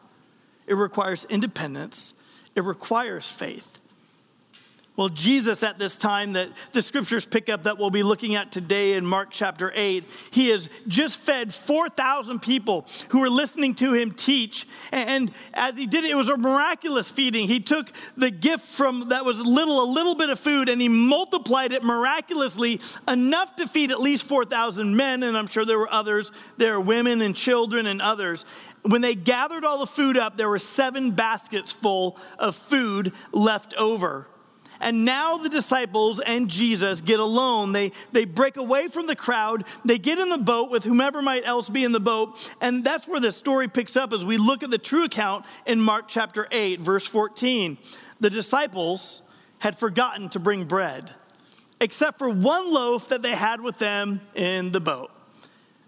It 0.67 0.75
requires 0.75 1.25
independence 1.27 2.15
it 2.55 2.65
requires 2.65 3.31
faith. 3.31 3.79
Well, 4.97 5.09
Jesus, 5.09 5.65
at 5.65 5.77
this 5.77 5.99
time 5.99 6.35
that 6.35 6.51
the 6.71 6.81
scriptures 6.81 7.27
pick 7.27 7.49
up 7.49 7.65
that 7.65 7.79
we'll 7.79 7.91
be 7.91 8.05
looking 8.05 8.37
at 8.37 8.53
today 8.53 8.93
in 8.93 9.05
Mark 9.05 9.31
chapter 9.33 9.73
8, 9.75 10.05
he 10.31 10.51
has 10.51 10.69
just 10.87 11.17
fed 11.17 11.53
4,000 11.53 12.41
people 12.41 12.87
who 13.09 13.19
were 13.19 13.29
listening 13.29 13.75
to 13.77 13.93
him 13.93 14.13
teach. 14.13 14.69
And 14.93 15.33
as 15.53 15.77
he 15.77 15.89
did 15.89 16.05
it, 16.05 16.13
it 16.13 16.15
was 16.15 16.29
a 16.29 16.37
miraculous 16.37 17.11
feeding. 17.11 17.49
He 17.49 17.59
took 17.59 17.91
the 18.17 18.31
gift 18.31 18.65
from 18.65 19.09
that 19.09 19.25
was 19.25 19.45
little, 19.45 19.83
a 19.83 19.91
little 19.91 20.15
bit 20.15 20.31
of 20.31 20.39
food, 20.39 20.69
and 20.69 20.81
he 20.81 20.89
multiplied 20.89 21.73
it 21.73 21.83
miraculously 21.83 22.81
enough 23.09 23.57
to 23.57 23.67
feed 23.67 23.91
at 23.91 24.01
least 24.01 24.27
4,000 24.27 24.95
men. 24.95 25.25
And 25.25 25.37
I'm 25.37 25.49
sure 25.49 25.65
there 25.65 25.79
were 25.79 25.93
others. 25.93 26.31
There 26.57 26.79
were 26.79 26.85
women 26.85 27.21
and 27.21 27.35
children 27.35 27.87
and 27.87 28.01
others. 28.01 28.45
When 28.87 29.01
they 29.01 29.15
gathered 29.15 29.65
all 29.65 29.79
the 29.79 29.87
food 29.87 30.19
up, 30.19 30.37
there 30.37 30.49
were 30.49 30.59
seven 30.59 31.13
baskets 31.13 31.73
full 31.73 32.19
of 32.39 32.55
food 32.55 33.15
left 33.33 33.75
over. 33.75 34.27
And 34.81 35.07
now 35.07 35.39
the 35.39 35.49
disciples 35.49 36.21
and 36.21 36.51
Jesus 36.51 37.01
get 37.01 37.19
alone. 37.19 37.73
They, 37.73 37.93
they 38.13 38.27
break 38.27 38.59
away 38.59 38.89
from 38.89 39.07
the 39.07 39.17
crowd. 39.17 39.65
They 39.87 39.97
get 39.97 40.19
in 40.19 40.29
the 40.29 40.37
boat 40.37 40.71
with 40.71 40.85
whomever 40.85 41.23
might 41.23 41.47
else 41.47 41.71
be 41.71 41.85
in 41.85 41.93
the 41.93 42.01
boat. 42.01 42.55
And 42.61 42.85
that's 42.85 43.09
where 43.09 43.21
the 43.21 43.33
story 43.33 43.69
picks 43.69 43.97
up 43.97 44.13
as 44.13 44.25
we 44.25 44.37
look 44.37 44.63
at 44.63 44.71
the 44.71 44.77
true 44.77 45.05
account 45.05 45.47
in 45.65 45.81
Mark 45.81 46.05
chapter 46.09 46.47
8, 46.51 46.81
verse 46.81 47.07
14. 47.07 47.79
The 48.21 48.29
disciples 48.29 49.23
had 49.61 49.79
forgotten 49.79 50.29
to 50.31 50.39
bring 50.39 50.65
bread, 50.65 51.11
except 51.81 52.19
for 52.19 52.29
one 52.29 52.71
loaf 52.71 53.09
that 53.09 53.23
they 53.23 53.35
had 53.35 53.63
with 53.63 53.79
them 53.79 54.21
in 54.35 54.73
the 54.73 54.81
boat. 54.81 55.11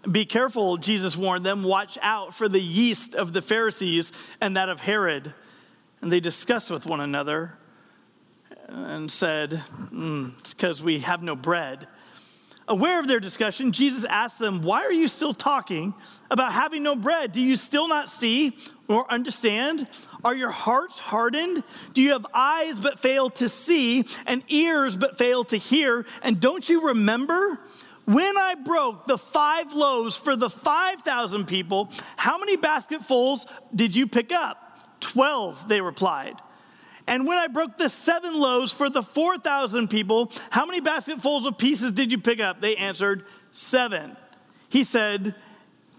Be 0.09 0.25
careful, 0.25 0.77
Jesus 0.77 1.17
warned 1.17 1.45
them. 1.45 1.63
Watch 1.63 1.97
out 2.01 2.33
for 2.33 2.47
the 2.47 2.61
yeast 2.61 3.13
of 3.13 3.33
the 3.33 3.41
Pharisees 3.41 4.13
and 4.39 4.55
that 4.55 4.69
of 4.69 4.79
Herod. 4.79 5.33
And 6.01 6.11
they 6.11 6.19
discussed 6.19 6.71
with 6.71 6.85
one 6.85 7.01
another 7.01 7.57
and 8.67 9.11
said, 9.11 9.61
mm, 9.91 10.37
It's 10.39 10.53
because 10.53 10.81
we 10.81 10.99
have 10.99 11.23
no 11.23 11.35
bread. 11.35 11.87
Aware 12.69 12.99
of 12.99 13.07
their 13.07 13.21
discussion, 13.21 13.71
Jesus 13.71 14.03
asked 14.05 14.39
them, 14.39 14.61
Why 14.61 14.83
are 14.83 14.91
you 14.91 15.07
still 15.07 15.33
talking 15.33 15.93
about 16.29 16.51
having 16.51 16.83
no 16.83 16.95
bread? 16.95 17.31
Do 17.31 17.41
you 17.41 17.55
still 17.55 17.87
not 17.87 18.09
see 18.09 18.57
or 18.89 19.09
understand? 19.11 19.87
Are 20.23 20.35
your 20.35 20.51
hearts 20.51 20.99
hardened? 20.99 21.63
Do 21.93 22.01
you 22.01 22.11
have 22.11 22.25
eyes 22.33 22.79
but 22.79 22.99
fail 22.99 23.29
to 23.31 23.47
see 23.47 24.05
and 24.25 24.43
ears 24.49 24.97
but 24.97 25.17
fail 25.17 25.45
to 25.45 25.57
hear? 25.57 26.05
And 26.21 26.39
don't 26.41 26.67
you 26.67 26.87
remember? 26.87 27.59
When 28.07 28.37
I 28.37 28.55
broke 28.55 29.05
the 29.05 29.17
five 29.17 29.73
loaves 29.73 30.15
for 30.15 30.37
the 30.37 30.49
5,000 30.49 31.45
people, 31.45 31.91
how 32.15 32.37
many 32.37 32.55
basketfuls 32.55 33.45
did 33.75 33.93
you 33.97 34.07
pick 34.07 34.31
up? 34.31 34.63
Twelve, 35.01 35.67
they 35.67 35.81
replied. 35.81 36.35
And 37.05 37.27
when 37.27 37.37
I 37.37 37.47
broke 37.47 37.77
the 37.77 37.89
seven 37.89 38.39
loaves 38.39 38.71
for 38.71 38.89
the 38.89 39.01
4,000 39.01 39.89
people, 39.89 40.31
how 40.51 40.65
many 40.65 40.79
basketfuls 40.79 41.45
of 41.45 41.57
pieces 41.57 41.91
did 41.91 42.09
you 42.09 42.17
pick 42.17 42.39
up? 42.39 42.61
They 42.61 42.77
answered, 42.77 43.25
Seven. 43.51 44.15
He 44.69 44.85
said, 44.85 45.35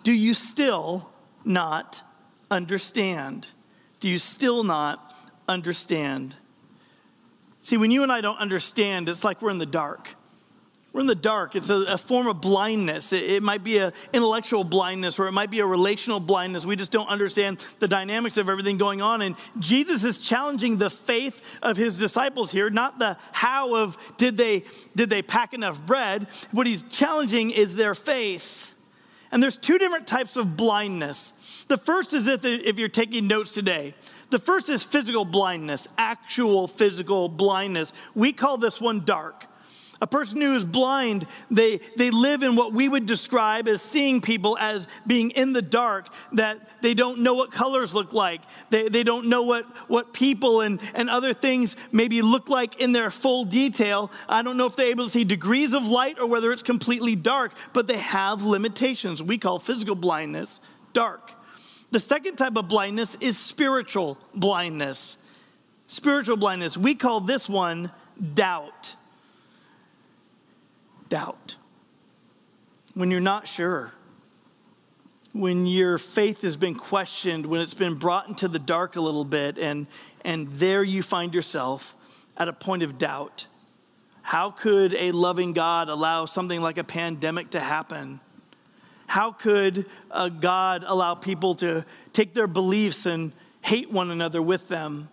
Do 0.03 0.13
you 0.13 0.33
still 0.33 1.11
not 1.45 2.01
understand? 2.51 3.49
Do 4.01 4.09
you 4.09 4.19
still 4.19 4.65
not 4.65 5.15
understand? 5.47 6.37
See, 7.61 7.77
when 7.77 7.91
you 7.91 8.03
and 8.03 8.11
I 8.11 8.23
don't 8.23 8.39
understand, 8.39 9.11
it's 9.11 9.25
like 9.25 9.43
we're 9.43 9.51
in 9.51 9.59
the 9.59 9.67
dark. 9.67 10.15
We're 10.99 11.03
in 11.03 11.07
the 11.07 11.15
dark. 11.15 11.55
It's 11.55 11.71
a, 11.71 11.85
a 11.91 11.97
form 11.97 12.27
of 12.27 12.41
blindness. 12.41 13.13
It, 13.13 13.23
it 13.23 13.43
might 13.45 13.63
be 13.63 13.79
an 13.79 13.93
intellectual 14.13 14.65
blindness 14.65 15.21
or 15.21 15.29
it 15.29 15.33
might 15.33 15.49
be 15.49 15.61
a 15.61 15.65
relational 15.65 16.19
blindness. 16.19 16.67
We 16.67 16.75
just 16.75 16.91
don't 16.91 17.09
understand 17.09 17.65
the 17.79 17.87
dynamics 17.87 18.37
of 18.37 18.51
everything 18.51 18.79
going 18.79 19.01
on. 19.01 19.23
And 19.23 19.37
Jesus 19.61 20.03
is 20.03 20.19
challenging 20.19 20.79
the 20.79 20.91
faith 20.91 21.57
of 21.63 21.77
his 21.77 22.01
disciples 22.01 22.51
here, 22.51 22.69
not 22.69 22.99
the 22.99 23.17
how 23.31 23.77
of 23.77 23.97
did 24.17 24.37
they, 24.37 24.65
did 24.97 25.09
they 25.09 25.23
pack 25.23 25.55
enough 25.55 25.81
bread. 25.87 26.27
What 26.51 26.67
he's 26.67 26.83
challenging 26.83 27.53
is 27.53 27.77
their 27.77 27.95
faith. 27.95 28.75
And 29.31 29.41
there's 29.41 29.57
two 29.57 29.79
different 29.79 30.09
types 30.09 30.37
of 30.37 30.57
blindness. 30.57 31.65
The 31.69 31.77
first 31.77 32.13
is 32.13 32.27
if, 32.27 32.45
if 32.45 32.77
you're 32.77 32.89
taking 32.89 33.29
notes 33.29 33.55
today. 33.55 33.95
The 34.31 34.41
first 34.41 34.69
is 34.69 34.83
physical 34.83 35.25
blindness, 35.25 35.87
actual 35.97 36.67
physical 36.67 37.29
blindness. 37.29 37.93
We 38.17 38.33
call 38.33 38.59
this 38.59 38.81
one 38.81 39.05
dark. 39.05 39.45
A 40.01 40.07
person 40.07 40.41
who 40.41 40.55
is 40.55 40.65
blind, 40.65 41.27
they, 41.51 41.79
they 41.97 42.13
live 42.13 42.45
in 42.45 42.55
what 42.55 42.73
we 42.73 42.89
would 42.89 43.05
describe 43.05 43.67
as 43.67 43.83
seeing 43.83 44.21
people 44.21 44.57
as 44.59 44.87
being 45.09 45.31
in 45.33 45.53
the 45.53 45.63
dark, 45.63 46.07
that 46.35 46.81
they 46.83 46.95
don't 46.95 47.21
know 47.21 47.35
what 47.35 47.51
colors 47.51 47.93
look 47.95 48.13
like. 48.13 48.41
They, 48.71 48.89
they 48.89 49.03
don't 49.03 49.29
know 49.29 49.43
what, 49.43 49.65
what 49.89 50.13
people 50.13 50.61
and, 50.61 50.81
and 50.95 51.11
other 51.11 51.35
things 51.35 51.75
maybe 51.91 52.23
look 52.23 52.49
like 52.49 52.81
in 52.81 52.93
their 52.93 53.11
full 53.11 53.45
detail. 53.45 54.13
I 54.29 54.43
don't 54.43 54.57
know 54.57 54.67
if 54.67 54.77
they're 54.77 54.87
able 54.87 55.07
to 55.07 55.11
see 55.11 55.25
degrees 55.25 55.75
of 55.75 55.89
light 55.89 56.21
or 56.21 56.29
whether 56.29 56.53
it's 56.53 56.63
completely 56.63 57.17
dark, 57.17 57.53
but 57.73 57.89
they 57.89 57.99
have 57.99 58.45
limitations. 58.45 59.21
We 59.21 59.37
call 59.37 59.59
physical 59.59 59.97
blindness 59.97 60.61
dark. 60.93 61.33
The 61.91 62.01
second 62.01 62.37
type 62.37 62.57
of 62.57 62.69
blindness 62.69 63.17
is 63.17 63.37
spiritual 63.37 64.17
blindness. 64.33 65.19
Spiritual 65.89 66.37
blindness, 66.37 66.77
we 66.77 66.95
call 66.95 67.21
this 67.21 67.49
one 67.49 67.91
doubt 68.35 68.95
doubt, 71.09 71.57
when 72.95 73.11
you're 73.11 73.21
not 73.21 73.47
sure, 73.49 73.93
when 75.33 75.67
your 75.67 75.99
faith 75.99 76.43
has 76.43 76.57
been 76.57 76.75
questioned, 76.75 77.47
when 77.47 77.61
it's 77.61 77.75
been 77.75 77.95
brought 77.95 78.29
into 78.29 78.49
the 78.49 78.59
dark 78.59 78.97
a 78.97 79.01
little 79.01 79.25
bit, 79.25 79.59
and, 79.59 79.87
and 80.25 80.49
there 80.49 80.83
you 80.83 81.03
find 81.03 81.35
yourself 81.35 81.95
at 82.37 82.49
a 82.49 82.53
point 82.53 82.83
of 82.83 82.99
doubt. 82.99 83.47
How 84.23 84.51
could 84.51 84.95
a 84.95 85.13
loving 85.13 85.53
God 85.53 85.89
allow 85.89 86.25
something 86.25 86.61
like 86.61 86.79
a 86.79 86.85
pandemic 86.85 87.51
to 87.51 87.61
happen? 87.61 88.21
How 89.07 89.33
could 89.33 89.87
a 90.11 90.29
God 90.29 90.85
allow 90.87 91.15
people 91.15 91.55
to 91.57 91.85
take 92.13 92.35
their 92.35 92.47
beliefs 92.47 93.07
and 93.07 93.33
hate 93.63 93.91
one 93.91 94.11
another 94.11 94.43
with 94.43 94.69
them? 94.69 95.09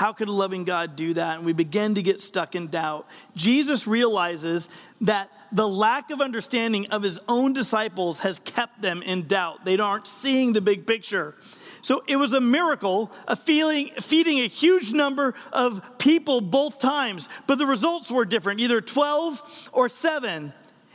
How 0.00 0.14
could 0.14 0.28
a 0.28 0.32
loving 0.32 0.64
God 0.64 0.96
do 0.96 1.12
that? 1.12 1.36
And 1.36 1.44
we 1.44 1.52
begin 1.52 1.96
to 1.96 2.02
get 2.02 2.22
stuck 2.22 2.54
in 2.54 2.68
doubt. 2.68 3.06
Jesus 3.36 3.86
realizes 3.86 4.70
that 5.02 5.30
the 5.52 5.68
lack 5.68 6.10
of 6.10 6.22
understanding 6.22 6.86
of 6.86 7.02
his 7.02 7.20
own 7.28 7.52
disciples 7.52 8.20
has 8.20 8.38
kept 8.38 8.80
them 8.80 9.02
in 9.02 9.26
doubt. 9.26 9.66
They 9.66 9.76
aren't 9.76 10.06
seeing 10.06 10.54
the 10.54 10.62
big 10.62 10.86
picture. 10.86 11.34
So 11.82 12.02
it 12.08 12.16
was 12.16 12.32
a 12.32 12.40
miracle 12.40 13.12
of 13.28 13.40
feeling, 13.40 13.88
feeding 13.88 14.38
a 14.38 14.48
huge 14.48 14.90
number 14.90 15.34
of 15.52 15.98
people 15.98 16.40
both 16.40 16.80
times, 16.80 17.28
but 17.46 17.58
the 17.58 17.66
results 17.66 18.10
were 18.10 18.24
different, 18.24 18.60
either 18.60 18.80
12 18.80 19.68
or 19.70 19.90
7. 19.90 20.54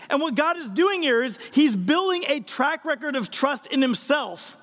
And 0.09 0.19
what 0.19 0.33
God 0.33 0.57
is 0.57 0.71
doing 0.71 1.03
here 1.03 1.21
is 1.21 1.37
he's 1.53 1.75
building 1.75 2.23
a 2.27 2.39
track 2.39 2.83
record 2.83 3.15
of 3.15 3.29
trust 3.29 3.67
in 3.67 3.83
himself 3.83 4.57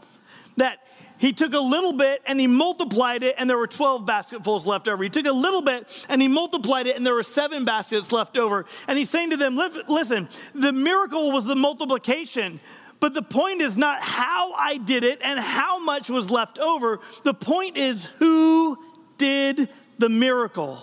that 0.57 0.79
he 1.23 1.33
took 1.33 1.55
a 1.55 1.61
little 1.61 1.93
bit 1.93 2.21
and 2.27 2.41
he 2.41 2.49
multiplied 2.49 3.23
it, 3.23 3.37
and 3.39 3.49
there 3.49 3.57
were 3.57 3.69
12 3.69 4.05
basketfuls 4.05 4.67
left 4.67 4.89
over. 4.89 5.05
He 5.05 5.09
took 5.09 5.27
a 5.27 5.33
little 5.33 5.63
bit 5.63 6.05
and 6.09 6.21
he 6.21 6.27
multiplied 6.27 6.89
it, 6.89 6.97
and 6.97 7.07
there 7.07 7.15
were 7.15 7.23
seven 7.23 7.65
baskets 7.65 8.11
left 8.11 8.37
over. 8.37 8.67
And 8.89 8.99
he's 8.99 9.09
saying 9.09 9.31
to 9.31 9.37
them, 9.37 9.55
Listen, 9.55 10.29
the 10.53 10.73
miracle 10.73 11.31
was 11.31 11.45
the 11.45 11.55
multiplication. 11.55 12.59
But 12.99 13.15
the 13.15 13.23
point 13.23 13.61
is 13.61 13.77
not 13.77 14.03
how 14.03 14.53
I 14.55 14.79
did 14.79 15.05
it 15.05 15.21
and 15.23 15.39
how 15.39 15.79
much 15.79 16.11
was 16.11 16.29
left 16.29 16.59
over. 16.59 16.99
The 17.23 17.35
point 17.35 17.77
is 17.77 18.07
who 18.19 18.77
did 19.17 19.69
the 19.99 20.09
miracle. 20.09 20.81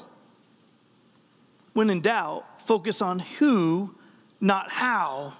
When 1.74 1.90
in 1.90 2.00
doubt, 2.00 2.62
focus 2.62 3.02
on 3.02 3.20
who, 3.20 3.94
not 4.40 4.72
how. 4.72 5.34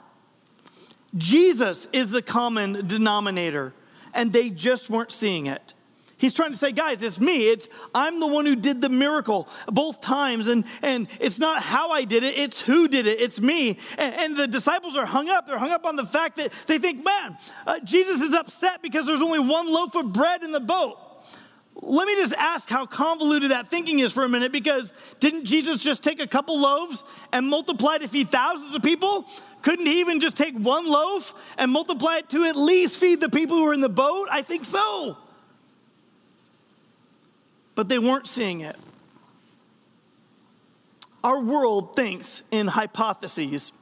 Jesus 1.16 1.86
is 1.94 2.12
the 2.12 2.22
common 2.22 2.86
denominator 2.86 3.74
and 4.14 4.34
they 4.34 4.50
just 4.50 4.90
weren't 4.90 5.12
seeing 5.12 5.48
it. 5.48 5.74
He's 6.20 6.34
trying 6.34 6.52
to 6.52 6.58
say, 6.58 6.74
guys, 6.74 7.02
it's 7.02 7.20
me. 7.20 7.50
It's 7.50 7.70
I'm 7.96 8.20
the 8.20 8.28
one 8.28 8.46
who 8.46 8.58
did 8.58 8.82
the 8.82 8.90
miracle 8.90 9.48
both 9.68 10.02
times. 10.02 10.50
And, 10.50 10.66
and 10.82 11.08
it's 11.22 11.40
not 11.40 11.64
how 11.64 11.92
I 11.92 12.04
did 12.04 12.24
it, 12.24 12.38
it's 12.38 12.60
who 12.60 12.90
did 12.90 13.08
it. 13.08 13.22
It's 13.22 13.40
me. 13.40 13.78
And, 13.98 14.16
and 14.16 14.38
the 14.38 14.48
disciples 14.48 14.98
are 14.98 15.06
hung 15.06 15.30
up. 15.30 15.48
They're 15.48 15.58
hung 15.58 15.72
up 15.72 15.86
on 15.86 15.96
the 15.96 16.06
fact 16.06 16.36
that 16.36 16.52
they 16.68 16.78
think, 16.78 17.06
man, 17.06 17.38
uh, 17.66 17.80
Jesus 17.86 18.20
is 18.20 18.34
upset 18.34 18.82
because 18.82 19.08
there's 19.08 19.22
only 19.22 19.40
one 19.40 19.72
loaf 19.72 19.96
of 19.96 20.12
bread 20.12 20.44
in 20.44 20.52
the 20.52 20.60
boat. 20.60 20.98
Let 21.82 22.08
me 22.08 22.16
just 22.16 22.34
ask 22.34 22.70
how 22.70 22.86
convoluted 22.86 23.52
that 23.52 23.70
thinking 23.70 24.00
is 24.00 24.12
for 24.12 24.26
a 24.26 24.30
minute 24.30 24.52
because 24.52 24.94
didn't 25.22 25.46
Jesus 25.46 25.80
just 25.80 26.04
take 26.04 26.20
a 26.20 26.28
couple 26.28 26.60
loaves 26.60 27.06
and 27.32 27.48
multiply 27.48 27.98
to 27.98 28.08
feed 28.10 28.30
thousands 28.30 28.76
of 28.76 28.82
people? 28.82 29.26
Couldn't 29.62 29.86
he 29.86 30.00
even 30.00 30.20
just 30.20 30.38
take 30.38 30.56
one 30.56 30.90
loaf 30.90 31.34
and 31.58 31.72
multiply 31.72 32.18
it 32.18 32.30
to 32.30 32.46
at 32.46 32.56
least 32.56 32.98
feed 32.98 33.20
the 33.20 33.30
people 33.30 33.58
who 33.58 33.66
were 33.66 33.74
in 33.74 33.82
the 33.82 33.90
boat? 33.90 34.28
I 34.32 34.42
think 34.42 34.66
so. 34.66 35.18
But 37.76 37.90
they 37.90 38.00
weren't 38.00 38.28
seeing 38.28 38.62
it. 38.62 38.76
Our 41.24 41.42
world 41.42 41.96
thinks 41.96 42.44
in 42.52 42.68
hypotheses. 42.68 43.74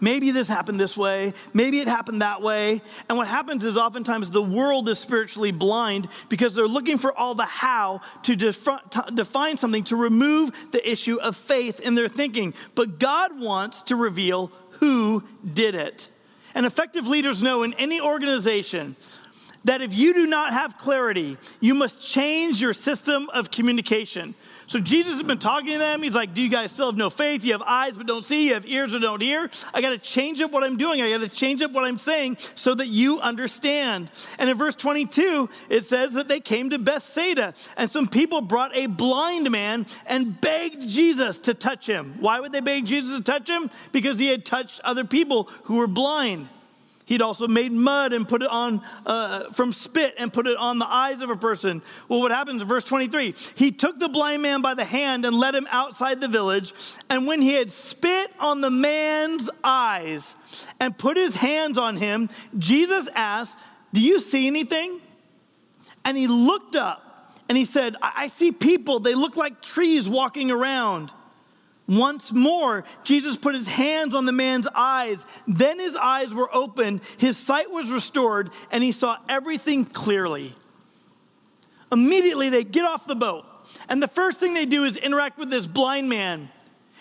Maybe 0.00 0.30
this 0.30 0.48
happened 0.48 0.80
this 0.80 0.96
way. 0.96 1.34
Maybe 1.52 1.80
it 1.80 1.88
happened 1.88 2.22
that 2.22 2.40
way. 2.40 2.80
And 3.08 3.18
what 3.18 3.28
happens 3.28 3.64
is 3.64 3.76
oftentimes 3.76 4.30
the 4.30 4.42
world 4.42 4.88
is 4.88 4.98
spiritually 4.98 5.52
blind 5.52 6.08
because 6.28 6.54
they're 6.54 6.66
looking 6.66 6.98
for 6.98 7.16
all 7.16 7.34
the 7.34 7.44
how 7.44 8.00
to, 8.22 8.34
define 8.34 9.56
something 9.56 9.84
to 9.84 9.96
remove 9.96 10.72
the 10.72 10.90
issue 10.90 11.20
of 11.20 11.36
faith 11.36 11.80
in 11.80 11.94
their 11.94 12.08
thinking. 12.08 12.54
But 12.74 12.98
God 12.98 13.38
wants 13.38 13.82
to 13.82 13.96
reveal 13.96 14.50
who 14.72 15.24
did 15.52 15.74
it. 15.74 16.08
And 16.54 16.64
effective 16.64 17.06
leaders 17.06 17.42
know 17.42 17.62
in 17.62 17.74
any 17.74 18.00
organization 18.00 18.96
that 19.64 19.82
if 19.82 19.94
you 19.94 20.14
do 20.14 20.26
not 20.26 20.52
have 20.52 20.78
clarity, 20.78 21.36
you 21.60 21.74
must 21.74 22.00
change 22.00 22.60
your 22.60 22.72
system 22.72 23.28
of 23.34 23.50
communication. 23.50 24.34
So 24.70 24.78
Jesus 24.78 25.14
has 25.14 25.24
been 25.24 25.40
talking 25.40 25.72
to 25.72 25.78
them. 25.80 26.00
He's 26.00 26.14
like, 26.14 26.32
Do 26.32 26.40
you 26.40 26.48
guys 26.48 26.70
still 26.70 26.86
have 26.86 26.96
no 26.96 27.10
faith? 27.10 27.44
You 27.44 27.50
have 27.54 27.62
eyes 27.62 27.96
but 27.96 28.06
don't 28.06 28.24
see. 28.24 28.46
You 28.46 28.54
have 28.54 28.64
ears 28.68 28.92
but 28.92 29.00
don't 29.00 29.20
hear. 29.20 29.50
I 29.74 29.80
got 29.80 29.90
to 29.90 29.98
change 29.98 30.40
up 30.40 30.52
what 30.52 30.62
I'm 30.62 30.76
doing. 30.76 31.02
I 31.02 31.10
got 31.10 31.18
to 31.18 31.28
change 31.28 31.60
up 31.60 31.72
what 31.72 31.84
I'm 31.84 31.98
saying 31.98 32.36
so 32.54 32.76
that 32.76 32.86
you 32.86 33.18
understand. 33.18 34.12
And 34.38 34.48
in 34.48 34.56
verse 34.56 34.76
22, 34.76 35.50
it 35.70 35.82
says 35.82 36.14
that 36.14 36.28
they 36.28 36.38
came 36.38 36.70
to 36.70 36.78
Bethsaida, 36.78 37.52
and 37.76 37.90
some 37.90 38.06
people 38.06 38.42
brought 38.42 38.72
a 38.76 38.86
blind 38.86 39.50
man 39.50 39.86
and 40.06 40.40
begged 40.40 40.88
Jesus 40.88 41.40
to 41.40 41.54
touch 41.54 41.88
him. 41.88 42.14
Why 42.20 42.38
would 42.38 42.52
they 42.52 42.60
beg 42.60 42.86
Jesus 42.86 43.18
to 43.18 43.24
touch 43.24 43.50
him? 43.50 43.70
Because 43.90 44.20
he 44.20 44.28
had 44.28 44.44
touched 44.44 44.80
other 44.84 45.02
people 45.02 45.50
who 45.64 45.78
were 45.78 45.88
blind. 45.88 46.46
He'd 47.10 47.22
also 47.22 47.48
made 47.48 47.72
mud 47.72 48.12
and 48.12 48.26
put 48.26 48.40
it 48.40 48.48
on 48.48 48.82
uh, 49.04 49.50
from 49.50 49.72
spit 49.72 50.14
and 50.16 50.32
put 50.32 50.46
it 50.46 50.56
on 50.56 50.78
the 50.78 50.86
eyes 50.86 51.22
of 51.22 51.30
a 51.30 51.34
person. 51.34 51.82
Well, 52.08 52.20
what 52.20 52.30
happens 52.30 52.62
verse 52.62 52.84
23? 52.84 53.34
He 53.56 53.72
took 53.72 53.98
the 53.98 54.08
blind 54.08 54.42
man 54.42 54.62
by 54.62 54.74
the 54.74 54.84
hand 54.84 55.24
and 55.24 55.36
led 55.36 55.56
him 55.56 55.66
outside 55.72 56.20
the 56.20 56.28
village. 56.28 56.72
And 57.08 57.26
when 57.26 57.42
he 57.42 57.54
had 57.54 57.72
spit 57.72 58.30
on 58.38 58.60
the 58.60 58.70
man's 58.70 59.50
eyes 59.64 60.36
and 60.78 60.96
put 60.96 61.16
his 61.16 61.34
hands 61.34 61.78
on 61.78 61.96
him, 61.96 62.30
Jesus 62.56 63.08
asked, 63.16 63.58
Do 63.92 64.00
you 64.00 64.20
see 64.20 64.46
anything? 64.46 65.00
And 66.04 66.16
he 66.16 66.28
looked 66.28 66.76
up 66.76 67.34
and 67.48 67.58
he 67.58 67.64
said, 67.64 67.96
I 68.00 68.28
see 68.28 68.52
people. 68.52 69.00
They 69.00 69.16
look 69.16 69.36
like 69.36 69.60
trees 69.60 70.08
walking 70.08 70.52
around. 70.52 71.10
Once 71.90 72.30
more, 72.30 72.84
Jesus 73.02 73.36
put 73.36 73.52
his 73.52 73.66
hands 73.66 74.14
on 74.14 74.24
the 74.24 74.32
man's 74.32 74.68
eyes. 74.76 75.26
Then 75.48 75.80
his 75.80 75.96
eyes 75.96 76.32
were 76.32 76.48
opened, 76.54 77.00
his 77.18 77.36
sight 77.36 77.68
was 77.68 77.90
restored, 77.90 78.50
and 78.70 78.84
he 78.84 78.92
saw 78.92 79.16
everything 79.28 79.84
clearly. 79.84 80.52
Immediately, 81.90 82.48
they 82.48 82.62
get 82.62 82.84
off 82.84 83.08
the 83.08 83.16
boat, 83.16 83.44
and 83.88 84.00
the 84.00 84.06
first 84.06 84.38
thing 84.38 84.54
they 84.54 84.66
do 84.66 84.84
is 84.84 84.96
interact 84.96 85.36
with 85.36 85.50
this 85.50 85.66
blind 85.66 86.08
man. 86.08 86.48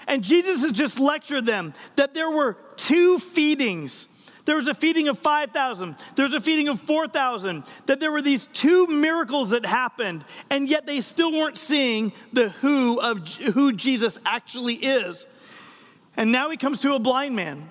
And 0.07 0.23
Jesus 0.23 0.61
has 0.63 0.71
just 0.71 0.99
lectured 0.99 1.45
them 1.45 1.75
that 1.95 2.15
there 2.15 2.31
were 2.31 2.57
two 2.75 3.19
feedings 3.19 4.07
there 4.49 4.55
was 4.55 4.67
a 4.67 4.73
feeding 4.73 5.09
of 5.09 5.19
5,000. 5.19 5.95
There 6.15 6.25
was 6.25 6.33
a 6.33 6.41
feeding 6.41 6.69
of 6.69 6.81
4,000. 6.81 7.63
That 7.85 7.99
there 7.99 8.11
were 8.11 8.23
these 8.23 8.47
two 8.47 8.87
miracles 8.87 9.51
that 9.51 9.63
happened, 9.63 10.25
and 10.49 10.67
yet 10.67 10.87
they 10.87 11.01
still 11.01 11.31
weren't 11.31 11.59
seeing 11.59 12.11
the 12.33 12.49
who 12.49 12.99
of 12.99 13.31
who 13.35 13.71
Jesus 13.73 14.17
actually 14.25 14.73
is. 14.73 15.27
And 16.17 16.31
now 16.31 16.49
he 16.49 16.57
comes 16.57 16.79
to 16.79 16.95
a 16.95 16.99
blind 16.99 17.35
man. 17.35 17.69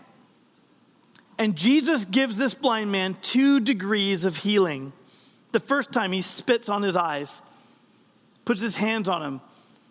And 1.36 1.56
Jesus 1.56 2.04
gives 2.04 2.38
this 2.38 2.54
blind 2.54 2.92
man 2.92 3.16
two 3.22 3.58
degrees 3.58 4.24
of 4.24 4.36
healing. 4.36 4.92
The 5.50 5.58
first 5.58 5.92
time 5.92 6.12
he 6.12 6.22
spits 6.22 6.68
on 6.68 6.82
his 6.84 6.94
eyes, 6.94 7.42
puts 8.44 8.60
his 8.60 8.76
hands 8.76 9.08
on 9.08 9.20
him, 9.20 9.40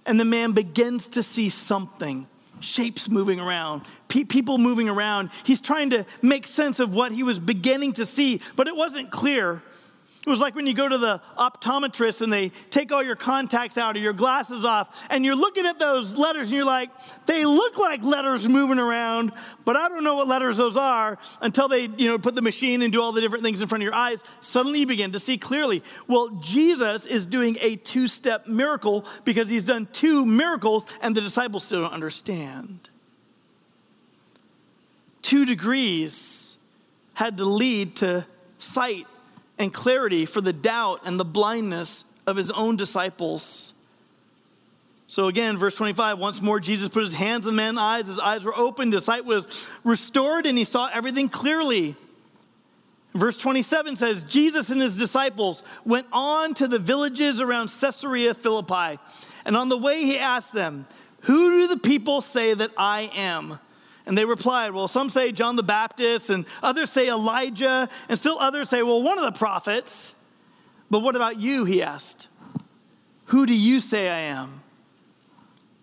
and 0.06 0.18
the 0.18 0.24
man 0.24 0.54
begins 0.54 1.10
to 1.10 1.22
see 1.22 1.50
something 1.50 2.28
shapes 2.60 3.10
moving 3.10 3.40
around, 3.40 3.84
pe- 4.08 4.24
people 4.24 4.58
moving 4.58 4.90
around. 4.90 5.30
He's 5.44 5.62
trying 5.62 5.92
to 5.92 6.06
make 6.22 6.48
sense 6.48 6.80
of 6.80 6.94
what 6.94 7.12
he 7.12 7.24
was 7.24 7.40
beginning 7.40 7.94
to 7.94 8.06
see, 8.06 8.42
but 8.56 8.68
it 8.68 8.76
wasn't 8.76 9.12
clear. 9.12 9.62
It 10.28 10.30
was 10.30 10.42
like 10.42 10.56
when 10.56 10.68
you 10.68 10.74
go 10.74 10.90
to 10.90 10.98
the 10.98 11.22
optometrist 11.38 12.22
and 12.22 12.34
they 12.34 12.50
take 12.50 12.92
all 12.92 13.02
your 13.02 13.16
contacts 13.16 13.78
out 13.78 13.96
or 13.96 14.00
your 14.00 14.12
glasses 14.12 14.66
off, 14.66 15.08
and 15.10 15.24
you're 15.24 15.38
looking 15.38 15.66
at 15.66 15.80
those 15.80 16.18
letters 16.18 16.50
and 16.50 16.58
you're 16.58 16.66
like, 16.66 16.90
they 17.28 17.46
look 17.46 17.78
like 17.78 18.04
letters 18.04 18.46
moving 18.46 18.78
around, 18.78 19.32
but 19.64 19.78
I 19.78 19.88
don't 19.88 20.04
know 20.04 20.16
what 20.16 20.28
letters 20.28 20.58
those 20.58 20.76
are 20.76 21.18
until 21.42 21.70
they, 21.70 21.84
you 21.84 22.10
know, 22.10 22.20
put 22.20 22.36
the 22.36 22.42
machine 22.42 22.82
and 22.82 22.92
do 22.92 23.02
all 23.02 23.14
the 23.14 23.22
different 23.22 23.46
things 23.46 23.62
in 23.62 23.70
front 23.70 23.84
of 23.84 23.86
your 23.86 23.96
eyes. 23.96 24.22
Suddenly 24.42 24.82
you 24.82 24.86
begin 24.86 25.14
to 25.14 25.20
see 25.20 25.38
clearly. 25.38 25.82
Well, 26.10 26.28
Jesus 26.42 27.06
is 27.06 27.26
doing 27.26 27.58
a 27.62 27.78
two 27.78 28.10
step 28.10 28.48
miracle 28.48 29.06
because 29.24 29.50
he's 29.50 29.64
done 29.64 29.88
two 29.94 30.26
miracles 30.26 30.88
and 31.00 31.16
the 31.16 31.22
disciples 31.22 31.64
still 31.64 31.84
don't 31.84 31.94
understand. 31.94 32.90
Two 35.22 35.46
degrees 35.46 36.58
had 37.14 37.38
to 37.38 37.46
lead 37.46 37.96
to 37.98 38.26
sight 38.60 39.08
and 39.60 39.74
clarity 39.74 40.26
for 40.26 40.42
the 40.42 40.54
doubt 40.54 41.02
and 41.06 41.20
the 41.20 41.26
blindness 41.26 42.06
of 42.26 42.36
his 42.36 42.52
own 42.52 42.76
disciples. 42.76 43.74
So 45.08 45.28
again, 45.28 45.58
verse 45.58 45.78
25, 45.78 46.20
once 46.20 46.42
more 46.42 46.60
Jesus 46.60 46.90
put 46.90 47.04
his 47.04 47.14
hands 47.14 47.48
on 47.48 47.54
the 47.54 47.58
man's 47.58 47.78
eyes, 47.78 48.08
his 48.08 48.20
eyes 48.20 48.44
were 48.44 48.56
opened, 48.56 48.94
his 48.94 49.06
sight 49.06 49.26
was 49.26 49.70
restored, 49.86 50.46
and 50.46 50.58
he 50.58 50.66
saw 50.66 50.90
everything 50.92 51.30
clearly. 51.30 51.96
Verse 53.14 53.38
27 53.38 53.96
says, 53.96 54.26
Jesus 54.26 54.70
and 54.70 54.82
his 54.82 54.98
disciples 54.98 55.64
went 55.86 56.08
on 56.12 56.54
to 56.56 56.68
the 56.68 56.78
villages 56.78 57.40
around 57.40 57.72
Caesarea 57.80 58.34
Philippi. 58.34 59.00
And 59.46 59.56
on 59.56 59.70
the 59.70 59.78
way, 59.78 60.04
he 60.04 60.20
asked 60.20 60.54
them, 60.54 60.86
Who 61.22 61.62
do 61.62 61.68
the 61.68 61.80
people 61.80 62.20
say 62.20 62.54
that 62.54 62.72
I 62.78 63.10
am? 63.16 63.60
And 64.08 64.18
they 64.18 64.24
replied, 64.24 64.72
Well, 64.72 64.88
some 64.88 65.10
say 65.10 65.34
John 65.34 65.58
the 65.58 65.64
Baptist, 65.64 66.30
and 66.30 66.46
others 66.64 66.90
say 66.90 67.10
Elijah, 67.10 67.90
and 68.08 68.18
still 68.18 68.40
others 68.40 68.70
say, 68.70 68.82
Well, 68.82 69.04
one 69.04 69.20
of 69.20 69.26
the 69.26 69.38
prophets. 69.38 70.16
But 70.90 71.00
what 71.00 71.18
about 71.18 71.42
you? 71.42 71.66
He 71.66 71.84
asked. 71.84 72.30
Who 73.26 73.46
do 73.46 73.54
you 73.54 73.82
say 73.82 74.08
I 74.08 74.20
am? 74.20 74.62